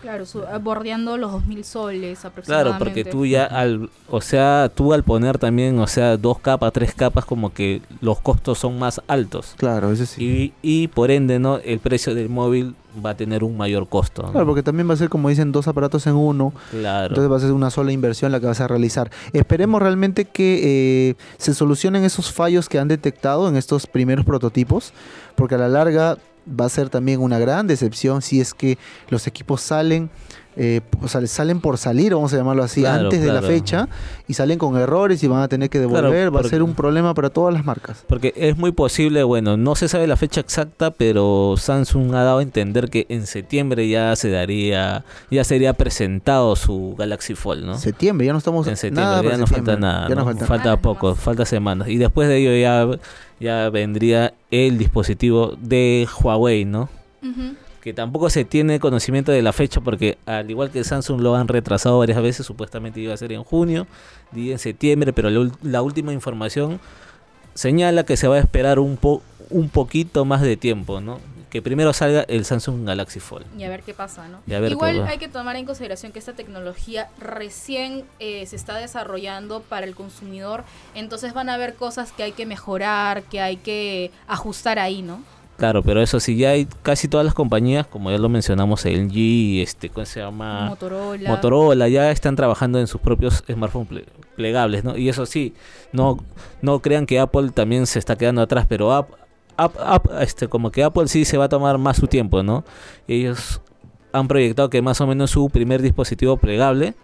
Claro, 0.03 0.25
su- 0.25 0.43
bordeando 0.63 1.17
los 1.17 1.31
2000 1.33 1.65
soles 1.65 2.19
Claro, 2.21 2.29
aproximadamente. 2.31 2.79
porque 2.85 3.05
tú 3.05 3.27
ya 3.27 3.45
al, 3.45 3.91
o 4.09 4.21
sea, 4.21 4.71
tú 4.75 4.93
al 4.95 5.03
poner 5.05 5.39
también, 5.39 5.79
o 5.79 5.87
sea, 5.87 6.17
dos 6.17 6.39
capas, 6.39 6.73
tres 6.73 6.95
capas, 6.95 7.25
como 7.25 7.53
que 7.53 7.83
los 8.01 8.19
costos 8.21 8.59
son 8.59 8.79
más 8.79 9.01
altos. 9.09 9.55
Claro, 9.59 9.93
ese 9.93 10.07
sí. 10.07 10.53
Y, 10.63 10.83
y 10.85 10.89
por 10.89 11.11
ende, 11.11 11.39
¿no? 11.39 11.59
El 11.59 11.81
precio 11.81 12.15
del 12.15 12.29
móvil 12.31 12.75
va 13.05 13.11
a 13.11 13.17
tener 13.17 13.45
un 13.45 13.57
mayor 13.57 13.89
costo. 13.89 14.23
¿no? 14.23 14.33
Claro, 14.33 14.47
porque 14.47 14.63
también 14.63 14.89
va 14.89 14.95
a 14.95 14.97
ser, 14.97 15.09
como 15.11 15.29
dicen, 15.29 15.53
dos 15.53 15.69
aparatos 15.69 16.07
en 16.07 16.15
uno. 16.17 16.53
Claro. 16.71 17.09
Entonces 17.09 17.31
va 17.31 17.37
a 17.37 17.41
ser 17.41 17.53
una 17.53 17.71
sola 17.71 17.93
inversión 17.93 18.33
la 18.33 18.41
que 18.41 18.47
vas 18.47 18.61
a 18.61 18.67
realizar. 18.69 19.11
Esperemos 19.33 19.81
realmente 19.81 20.25
que 20.25 21.11
eh, 21.11 21.15
se 21.39 21.55
solucionen 21.55 22.05
esos 22.05 22.33
fallos 22.33 22.69
que 22.69 22.79
han 22.79 22.89
detectado 22.89 23.49
en 23.49 23.57
estos 23.57 23.87
primeros 23.87 24.25
prototipos, 24.25 24.93
porque 25.37 25.55
a 25.55 25.59
la 25.59 25.69
larga 25.69 26.17
va 26.49 26.67
a 26.67 26.69
ser 26.69 26.89
también 26.89 27.21
una 27.21 27.39
gran 27.39 27.67
decepción 27.67 28.23
si 28.23 28.41
es 28.41 28.55
que 28.55 28.79
los 29.09 29.27
equipos 29.27 29.61
salen, 29.61 30.11
eh, 30.57 30.81
o 31.01 31.09
sea, 31.09 31.25
salen 31.27 31.61
por 31.61 31.79
salir, 31.79 32.15
vamos 32.15 32.33
a 32.35 32.37
llamarlo 32.37 32.63
así, 32.65 32.81
Claro, 32.81 33.05
antes 33.05 33.23
de 33.23 33.33
la 33.33 33.41
fecha 33.41 33.89
y 34.27 34.35
salen 34.35 34.59
con 34.59 34.77
errores 34.77 35.23
y 35.23 35.29
van 35.29 35.43
a 35.43 35.49
tener 35.49 35.71
que 35.71 35.79
devolver. 35.79 36.35
va 36.35 36.41
a 36.41 36.45
ser 36.45 36.63
un 36.63 36.75
problema 36.75 37.15
para 37.15 37.31
todas 37.31 37.55
las 37.55 37.65
marcas. 37.65 38.05
Porque 38.09 38.33
es 38.37 38.57
muy 38.59 38.73
posible, 38.73 39.23
bueno, 39.23 39.57
no 39.57 39.75
se 39.77 39.89
sabe 39.89 40.07
la 40.07 40.17
fecha 40.17 40.41
exacta, 40.41 40.91
pero 40.91 41.55
Samsung 41.57 42.15
ha 42.15 42.25
dado 42.25 42.39
a 42.39 42.43
entender 42.43 42.91
que 42.91 43.07
en 43.09 43.27
septiembre 43.27 43.89
ya 43.89 44.17
se 44.17 44.31
daría, 44.31 45.05
ya 45.31 45.45
sería 45.45 45.73
presentado 45.75 46.57
su 46.57 46.95
Galaxy 46.99 47.35
Fold, 47.35 47.65
¿no? 47.65 47.79
Septiembre, 47.79 48.27
ya 48.27 48.33
no 48.33 48.39
estamos 48.39 48.67
en 48.67 48.77
septiembre, 48.77 49.05
nada 49.05 49.23
ya 49.23 49.37
no 49.37 49.47
septiembre, 49.47 49.73
falta 49.75 49.81
nada, 49.81 50.09
ya 50.09 50.15
no 50.15 50.21
¿no? 50.23 50.27
falta 50.27 50.47
falta 50.47 50.63
Semanas 50.63 50.81
poco, 50.83 51.15
falta 51.15 51.45
semanas. 51.45 51.89
Y 51.89 51.97
después 51.97 52.29
de 52.29 52.37
ello 52.39 52.57
ya, 52.57 52.99
ya 53.39 53.71
vendría 53.71 54.35
el 54.51 54.79
dispositivo 54.79 55.57
de 55.61 56.09
Huawei, 56.23 56.65
¿no? 56.65 56.89
Ujú. 57.23 57.55
Que 57.81 57.93
tampoco 57.93 58.31
se 58.31 58.45
tiene 58.45 58.79
conocimiento 58.79 59.33
de 59.33 59.43
la 59.43 59.53
fecha 59.53 59.81
porque 59.81 60.19
al 60.27 60.51
igual 60.51 60.71
que 60.71 60.85
Samsung 60.85 61.21
lo 61.21 61.35
han 61.35 61.49
retrasado 61.49 61.99
varias 61.99 62.21
veces, 62.23 62.47
supuestamente 62.47 63.01
iba 63.01 63.15
a 63.15 63.17
ser 63.17 63.33
en 63.33 63.43
junio, 63.43 63.87
di 64.33 64.53
en 64.53 64.59
septiembre, 64.59 65.13
pero 65.13 65.31
la, 65.31 65.51
la 65.63 65.83
última 65.83 66.13
información 66.13 66.81
señala 67.55 68.05
que 68.05 68.17
se 68.17 68.29
va 68.29 68.37
a 68.37 68.39
esperar 68.39 68.79
un 68.79 68.97
po 68.97 69.23
un 69.51 69.69
poquito 69.69 70.25
más 70.25 70.43
de 70.43 70.57
tiempo, 70.57 71.01
¿no? 71.01 71.19
Que 71.51 71.61
primero 71.61 71.93
salga 71.93 72.23
el 72.29 72.45
Samsung 72.45 72.87
Galaxy 72.87 73.19
Fold. 73.19 73.45
Y 73.59 73.65
a 73.65 73.69
ver 73.69 73.83
qué 73.83 73.93
pasa, 73.93 74.29
¿no? 74.29 74.41
Igual 74.47 75.05
hay 75.09 75.19
que 75.19 75.27
tomar 75.27 75.57
en 75.57 75.67
consideración 75.67 76.13
que 76.13 76.21
esta 76.21 76.35
tecnología 76.35 77.11
recién 77.19 78.05
eh, 78.21 78.47
se 78.47 78.55
está 78.55 78.77
desarrollando 78.77 79.61
para 79.61 79.85
el 79.87 79.97
consumidor, 79.97 80.63
entonces 80.95 81.35
van 81.35 81.49
a 81.49 81.55
haber 81.55 81.75
cosas 81.75 82.13
que 82.13 82.23
hay 82.23 82.33
que 82.33 82.47
mejorar, 82.47 83.25
que 83.25 83.41
hay 83.41 83.57
que 83.57 84.13
ajustar 84.29 84.79
ahí, 84.79 85.03
¿no? 85.03 85.25
Claro, 85.61 85.83
pero 85.83 86.01
eso 86.03 86.19
sí, 86.21 86.37
ya 86.37 86.51
hay 86.51 86.67
casi 86.83 87.07
todas 87.07 87.25
las 87.25 87.35
compañías, 87.35 87.87
como 87.87 88.11
ya 88.11 88.19
lo 88.19 88.29
mencionamos, 88.29 88.85
LG, 88.87 89.61
este, 89.63 89.91
¿cómo 89.91 90.07
se 90.07 90.21
llama? 90.21 90.71
Motorola. 90.71 91.29
Motorola 91.31 91.89
ya 91.89 92.11
están 92.11 92.35
trabajando 92.35 92.81
en 92.81 92.87
sus 92.87 93.01
propios 93.01 93.45
smartphones 93.47 93.91
ple- 93.91 94.05
plegables, 94.37 94.85
¿no? 94.85 94.97
Y 94.97 95.09
eso 95.11 95.27
sí, 95.27 95.53
no, 95.93 96.19
no 96.63 96.81
crean 96.81 97.05
que 97.05 97.19
Apple 97.21 97.51
también 97.51 97.87
se 97.87 97.99
está 97.99 98.17
quedando 98.17 98.41
atrás, 98.41 98.65
pero 98.69 98.93
App- 98.95 99.13
App- 99.59 99.77
App- 99.79 100.23
este, 100.23 100.49
como 100.49 100.71
que 100.73 100.83
Apple 100.83 101.09
sí 101.09 101.27
se 101.27 101.37
va 101.37 101.45
a 101.45 101.49
tomar 101.51 101.77
más 101.77 101.99
su 101.99 102.07
tiempo, 102.07 102.43
¿no? 102.43 102.65
Ellos 103.07 103.61
han 104.13 104.29
proyectado 104.29 104.71
que 104.71 104.81
más 104.81 105.01
o 105.03 105.07
menos 105.07 105.31
su 105.31 105.51
primer 105.51 105.83
dispositivo 105.83 106.39
plegable, 106.39 106.95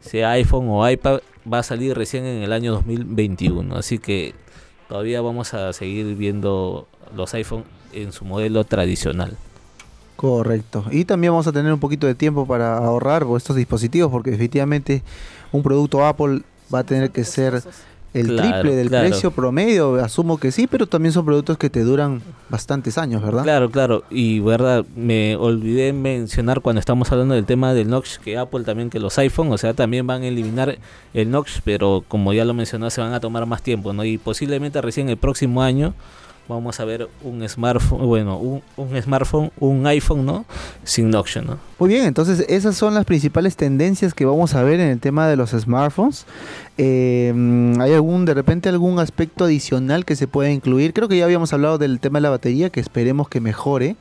sea 0.00 0.32
iPhone 0.32 0.66
o 0.68 0.86
iPad, 0.88 1.20
va 1.50 1.60
a 1.60 1.62
salir 1.62 1.96
recién 1.96 2.26
en 2.26 2.42
el 2.42 2.52
año 2.52 2.72
2021. 2.72 3.74
Así 3.74 3.98
que 3.98 4.34
todavía 4.88 5.22
vamos 5.22 5.54
a 5.54 5.72
seguir 5.72 6.14
viendo 6.14 6.86
los 7.16 7.32
iPhone 7.34 7.64
en 7.92 8.12
su 8.12 8.24
modelo 8.24 8.64
tradicional. 8.64 9.36
Correcto. 10.16 10.84
Y 10.90 11.04
también 11.04 11.32
vamos 11.32 11.46
a 11.46 11.52
tener 11.52 11.72
un 11.72 11.80
poquito 11.80 12.06
de 12.06 12.14
tiempo 12.14 12.46
para 12.46 12.76
ahorrar 12.78 13.24
por 13.24 13.36
estos 13.38 13.56
dispositivos, 13.56 14.10
porque 14.10 14.30
definitivamente 14.30 15.02
un 15.50 15.62
producto 15.62 16.06
Apple 16.06 16.42
va 16.72 16.80
a 16.80 16.84
tener 16.84 17.10
que 17.10 17.24
ser 17.24 17.62
el 18.14 18.26
Claro, 18.26 18.50
triple 18.50 18.76
del 18.76 18.88
claro. 18.88 19.08
precio 19.08 19.30
promedio. 19.30 19.94
Asumo 19.96 20.38
que 20.38 20.52
sí, 20.52 20.66
pero 20.66 20.86
también 20.86 21.12
son 21.12 21.24
productos 21.24 21.56
que 21.56 21.70
te 21.70 21.80
duran 21.80 22.22
bastantes 22.50 22.98
años, 22.98 23.22
¿verdad? 23.22 23.42
Claro, 23.42 23.70
claro. 23.70 24.04
Y 24.10 24.40
verdad, 24.40 24.84
me 24.94 25.34
olvidé 25.36 25.92
mencionar 25.92 26.60
cuando 26.60 26.80
estamos 26.80 27.10
hablando 27.10 27.34
del 27.34 27.46
tema 27.46 27.72
del 27.72 27.88
Nox 27.88 28.18
que 28.18 28.36
Apple 28.36 28.64
también 28.64 28.90
que 28.90 29.00
los 29.00 29.18
iPhone, 29.18 29.50
o 29.50 29.58
sea, 29.58 29.74
también 29.74 30.06
van 30.06 30.22
a 30.22 30.26
eliminar 30.26 30.78
el 31.14 31.30
Nox, 31.30 31.62
pero 31.64 32.04
como 32.06 32.32
ya 32.32 32.44
lo 32.44 32.54
mencionó, 32.54 32.90
se 32.90 33.00
van 33.00 33.14
a 33.14 33.20
tomar 33.20 33.46
más 33.46 33.62
tiempo, 33.62 33.92
¿no? 33.92 34.04
Y 34.04 34.18
posiblemente 34.18 34.80
recién 34.82 35.08
el 35.08 35.16
próximo 35.16 35.62
año 35.62 35.94
vamos 36.48 36.78
a 36.80 36.84
ver 36.84 37.08
un 37.22 37.48
smartphone, 37.48 38.06
bueno, 38.06 38.36
un, 38.38 38.62
un 38.76 39.00
smartphone, 39.02 39.50
un 39.58 39.86
iPhone, 39.86 40.24
¿no? 40.26 40.44
Sin 40.84 41.10
Nox, 41.10 41.38
¿no? 41.42 41.58
Muy 41.78 41.88
bien, 41.88 42.04
entonces 42.04 42.44
esas 42.48 42.76
son 42.76 42.94
las 42.94 43.04
principales 43.04 43.56
tendencias 43.56 44.12
que 44.14 44.24
vamos 44.24 44.54
a 44.54 44.62
ver 44.62 44.80
en 44.80 44.88
el 44.88 45.00
tema 45.00 45.26
de 45.28 45.36
los 45.36 45.50
smartphones. 45.50 46.26
Mm, 46.76 47.80
¿Hay 47.80 47.92
algún, 47.92 48.24
de 48.24 48.34
repente, 48.34 48.68
algún 48.68 48.98
aspecto 48.98 49.44
adicional 49.44 50.04
que 50.04 50.16
se 50.16 50.26
pueda 50.26 50.50
incluir? 50.50 50.92
Creo 50.92 51.08
que 51.08 51.16
ya 51.18 51.24
habíamos 51.24 51.52
hablado 51.52 51.78
del 51.78 52.00
tema 52.00 52.18
de 52.18 52.22
la 52.22 52.30
batería, 52.30 52.70
que 52.70 52.80
esperemos 52.80 53.28
que 53.28 53.40
mejore. 53.40 53.96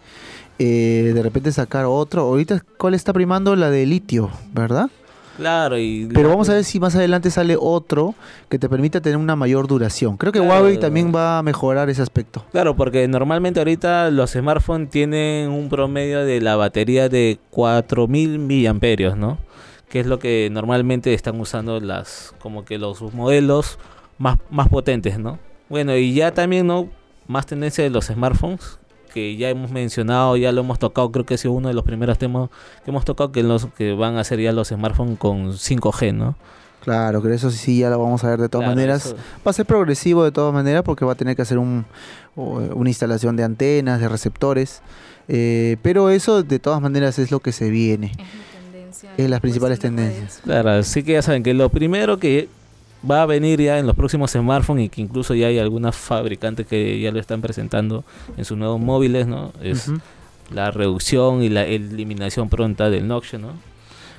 eh, 0.60 1.12
de 1.16 1.24
repente 1.24 1.52
sacar 1.52 1.86
otro. 1.86 2.22
Ahorita, 2.24 2.64
¿cuál 2.78 2.94
está 2.94 3.14
primando? 3.14 3.56
La 3.56 3.72
de 3.72 3.86
litio, 3.86 4.30
¿verdad? 4.54 4.90
Claro, 5.42 5.80
y 5.80 6.08
Pero 6.14 6.30
vamos 6.30 6.50
a 6.50 6.54
ver 6.54 6.64
si 6.64 6.80
más 6.80 6.96
adelante 6.96 7.32
sale 7.32 7.58
otro 7.60 8.14
que 8.48 8.60
te 8.60 8.70
permita 8.70 9.02
tener 9.02 9.18
una 9.18 9.36
mayor 9.36 9.66
duración. 9.66 10.16
Creo 10.18 10.32
que 10.32 10.38
Claro. 10.40 10.54
Huawei 10.54 10.78
también 10.78 11.12
va 11.14 11.40
a 11.40 11.44
mejorar 11.44 11.90
ese 11.90 12.04
aspecto. 12.04 12.46
Claro, 12.52 12.76
porque 12.76 13.08
normalmente 13.08 13.60
ahorita 13.60 14.12
los 14.12 14.34
smartphones 14.34 14.92
tienen 14.92 15.50
un 15.50 15.68
promedio 15.70 16.24
de 16.24 16.42
la 16.42 16.58
batería 16.58 17.10
de 17.10 17.40
4000 17.50 18.38
miliamperios, 18.38 19.18
¿no? 19.18 19.40
Que 19.90 20.00
es 20.02 20.06
lo 20.06 20.20
que 20.20 20.50
normalmente 20.52 21.12
están 21.16 21.40
usando 21.40 21.80
las 21.80 22.36
como 22.40 22.64
que 22.64 22.78
los 22.78 23.02
modelos 23.14 23.80
más 24.20 24.38
más 24.52 24.70
potentes, 24.70 25.18
¿no? 25.18 25.40
Bueno, 25.70 25.96
y 25.98 26.14
ya 26.14 26.32
también 26.36 26.68
no 26.68 26.88
más 27.28 27.48
tendencia 27.48 27.84
de 27.84 27.90
los 27.90 28.06
smartphones 28.06 28.78
que 29.14 29.36
ya 29.36 29.50
hemos 29.50 29.72
mencionado, 29.72 30.38
ya 30.38 30.52
lo 30.52 30.62
hemos 30.62 30.80
tocado, 30.80 31.12
creo 31.12 31.26
que 31.26 31.36
ha 31.36 31.38
sido 31.38 31.54
uno 31.54 31.68
de 31.68 31.74
los 31.74 31.84
primeros 31.84 32.18
temas 32.18 32.50
que 32.84 32.92
hemos 32.92 33.06
tocado 33.06 33.32
que 33.32 33.44
los 33.44 33.68
que 33.78 33.94
van 33.94 34.18
a 34.18 34.24
ser 34.24 34.40
ya 34.40 34.52
los 34.52 34.70
smartphones 34.70 35.18
con 35.20 35.54
5G, 35.54 36.14
¿no? 36.14 36.36
Claro, 36.84 37.22
que 37.22 37.32
eso 37.34 37.52
sí 37.52 37.78
ya 37.80 37.90
lo 37.92 38.00
vamos 38.00 38.24
a 38.24 38.30
ver 38.30 38.40
de 38.42 38.50
todas 38.50 38.66
Claro, 38.66 38.76
maneras. 38.76 39.06
eso- 39.06 39.16
Va 39.46 39.52
a 39.52 39.54
ser 39.54 39.68
progresivo 39.68 40.24
de 40.24 40.32
todas 40.32 40.52
maneras 40.54 40.82
porque 40.84 41.06
va 41.06 41.12
a 41.12 41.16
tener 41.16 41.36
que 41.36 41.44
hacer 41.44 41.60
un, 41.60 41.86
una 42.36 42.90
instalación 42.90 43.36
de 43.36 43.44
antenas, 43.44 44.00
de 44.00 44.10
receptores. 44.10 44.82
eh, 45.28 45.78
pero 45.84 46.10
eso 46.10 46.42
de 46.44 46.58
todas 46.60 46.82
maneras 46.82 47.20
es 47.20 47.30
lo 47.32 47.40
que 47.40 47.52
se 47.52 47.70
viene. 47.70 48.08
Es 48.08 48.18
tendencia. 48.72 49.10
Es 49.18 49.30
las 49.30 49.40
principales 49.40 49.78
cuestión 49.80 49.96
de 49.98 50.04
tendencias. 50.10 50.42
Claro, 50.44 50.70
así 50.72 51.04
que 51.04 51.14
ya 51.14 51.22
saben 51.22 51.44
que 51.44 51.54
lo 51.54 51.70
primero 51.70 52.18
que 52.18 52.50
va 53.10 53.24
a 53.24 53.26
venir 53.26 53.62
ya 53.62 53.80
en 53.80 53.88
los 53.88 53.96
próximos 53.96 54.32
smartphones 54.32 54.86
y 54.86 54.90
que 54.90 55.02
incluso 55.02 55.34
ya 55.34 55.48
hay 55.48 55.60
algunas 55.60 55.96
fabricantes 55.96 56.68
que 56.68 57.00
ya 57.00 57.12
lo 57.12 57.20
están 57.20 57.42
presentando 57.42 58.04
en 58.38 58.46
sus 58.46 58.58
nuevos 58.58 58.80
móviles, 58.80 59.28
¿no? 59.28 59.52
Es 59.62 59.92
la 60.54 60.72
reducción 60.72 61.44
y 61.44 61.50
la 61.50 61.66
eliminación 61.66 62.50
pronta 62.50 62.90
del 62.90 63.08
notch, 63.08 63.34
¿no? 63.36 63.54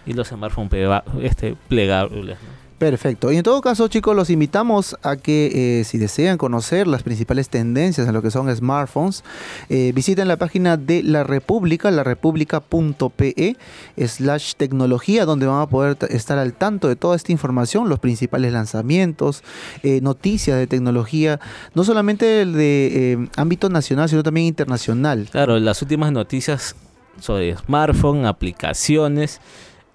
Y 0.06 0.14
los 0.14 0.28
smartphones 0.28 1.02
este, 1.20 1.54
plegables, 1.68 2.38
¿no? 2.42 2.51
Perfecto. 2.82 3.30
Y 3.30 3.36
en 3.36 3.44
todo 3.44 3.60
caso, 3.60 3.86
chicos, 3.86 4.16
los 4.16 4.28
invitamos 4.28 4.96
a 5.04 5.14
que 5.14 5.78
eh, 5.78 5.84
si 5.84 5.98
desean 5.98 6.36
conocer 6.36 6.88
las 6.88 7.04
principales 7.04 7.48
tendencias 7.48 8.08
en 8.08 8.12
lo 8.12 8.22
que 8.22 8.32
son 8.32 8.52
smartphones, 8.52 9.22
eh, 9.68 9.92
visiten 9.94 10.26
la 10.26 10.36
página 10.36 10.76
de 10.76 11.04
La 11.04 11.22
República, 11.22 11.92
larepublica.pe 11.92 13.56
slash 14.04 14.54
tecnología, 14.56 15.26
donde 15.26 15.46
van 15.46 15.60
a 15.60 15.68
poder 15.68 15.96
estar 16.10 16.38
al 16.38 16.54
tanto 16.54 16.88
de 16.88 16.96
toda 16.96 17.14
esta 17.14 17.30
información, 17.30 17.88
los 17.88 18.00
principales 18.00 18.52
lanzamientos, 18.52 19.44
eh, 19.84 20.00
noticias 20.00 20.58
de 20.58 20.66
tecnología, 20.66 21.38
no 21.76 21.84
solamente 21.84 22.42
el 22.42 22.52
de 22.54 23.28
ámbito 23.36 23.68
nacional, 23.68 24.08
sino 24.08 24.24
también 24.24 24.48
internacional. 24.48 25.28
Claro, 25.30 25.56
las 25.60 25.82
últimas 25.82 26.10
noticias 26.10 26.74
sobre 27.20 27.56
smartphone, 27.56 28.26
aplicaciones, 28.26 29.40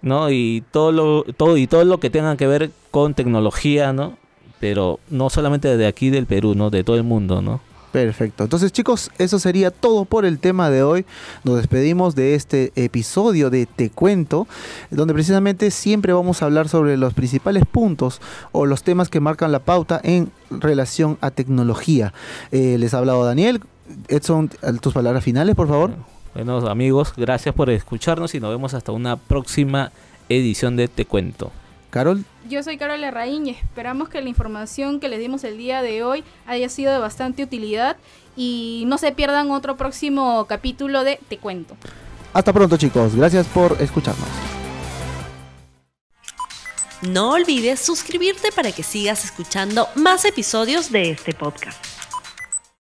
¿no? 0.02 0.30
Y 0.30 0.64
todo 0.72 0.92
lo, 0.92 1.24
todo, 1.24 1.58
y 1.58 1.68
todo 1.68 1.84
lo 1.86 2.00
que 2.00 2.10
tenga 2.10 2.38
que 2.38 2.48
ver 2.48 2.72
con 2.92 3.14
tecnología, 3.14 3.94
¿no? 3.94 4.18
Pero 4.60 5.00
no 5.10 5.30
solamente 5.30 5.78
de 5.78 5.88
aquí 5.88 6.10
del 6.10 6.26
Perú, 6.26 6.56
¿no? 6.56 6.70
De 6.70 6.84
todo 6.84 6.96
el 6.96 7.04
mundo, 7.04 7.42
¿no? 7.42 7.62
Perfecto. 7.92 8.44
Entonces, 8.44 8.72
chicos, 8.72 9.12
eso 9.18 9.40
sería 9.40 9.72
todo 9.72 10.06
por 10.06 10.26
el 10.26 10.40
tema 10.40 10.70
de 10.70 10.84
hoy. 10.84 11.06
Nos 11.44 11.58
despedimos 11.58 12.16
de 12.16 12.36
este 12.36 12.72
episodio 12.76 13.50
de 13.50 13.66
Te 13.66 13.90
Cuento, 13.90 14.48
donde 14.92 15.14
precisamente 15.14 15.72
siempre 15.72 16.14
vamos 16.14 16.42
a 16.42 16.46
hablar 16.46 16.68
sobre 16.68 16.98
los 16.98 17.14
principales 17.14 17.64
puntos 17.66 18.22
o 18.52 18.66
los 18.66 18.84
temas 18.84 19.10
que 19.10 19.20
marcan 19.20 19.52
la 19.52 19.60
pauta 19.60 20.02
en 20.04 20.32
relación 20.52 21.18
a 21.22 21.32
tecnología. 21.32 22.14
Eh, 22.52 22.78
les 22.78 22.94
ha 22.94 23.00
hablado 23.00 23.24
Daniel. 23.24 23.62
Edson, 24.10 24.50
tus 24.82 24.94
palabras 24.94 25.24
finales, 25.24 25.56
por 25.56 25.68
favor. 25.68 25.92
Bueno, 26.38 26.60
amigos, 26.70 27.14
gracias 27.18 27.56
por 27.56 27.72
escucharnos 27.72 28.36
y 28.36 28.40
nos 28.40 28.52
vemos 28.52 28.76
hasta 28.76 28.92
una 28.92 29.16
próxima 29.16 29.92
edición 30.30 30.76
de 30.76 30.88
Te 30.88 31.04
Cuento. 31.04 31.52
Carol, 31.90 32.26
Yo 32.48 32.62
soy 32.62 32.78
Carol 32.78 33.02
Larraín 33.02 33.48
y 33.48 33.50
esperamos 33.50 34.08
que 34.08 34.22
la 34.22 34.30
información 34.30 35.00
que 35.00 35.10
les 35.10 35.20
dimos 35.20 35.44
el 35.44 35.58
día 35.58 35.82
de 35.82 36.04
hoy 36.04 36.24
haya 36.46 36.70
sido 36.70 36.94
de 36.94 37.00
bastante 37.00 37.42
utilidad 37.42 37.98
y 38.36 38.84
no 38.86 39.00
se 39.00 39.12
pierdan 39.14 39.50
otro 39.50 39.78
próximo 39.78 40.46
capítulo 40.48 41.04
de 41.04 41.20
Te 41.28 41.40
Cuento. 41.40 41.76
hasta 42.34 42.54
pronto, 42.54 42.78
chicos. 42.78 43.16
Gracias 43.16 43.48
por 43.48 43.76
escucharnos. 43.82 44.28
No 47.02 47.32
olvides 47.32 47.80
suscribirte 47.80 48.52
para 48.52 48.72
que 48.72 48.84
sigas 48.84 49.26
escuchando 49.26 49.88
más 49.96 50.24
episodios 50.24 50.92
de 50.92 51.10
este 51.10 51.34
podcast. 51.34 51.97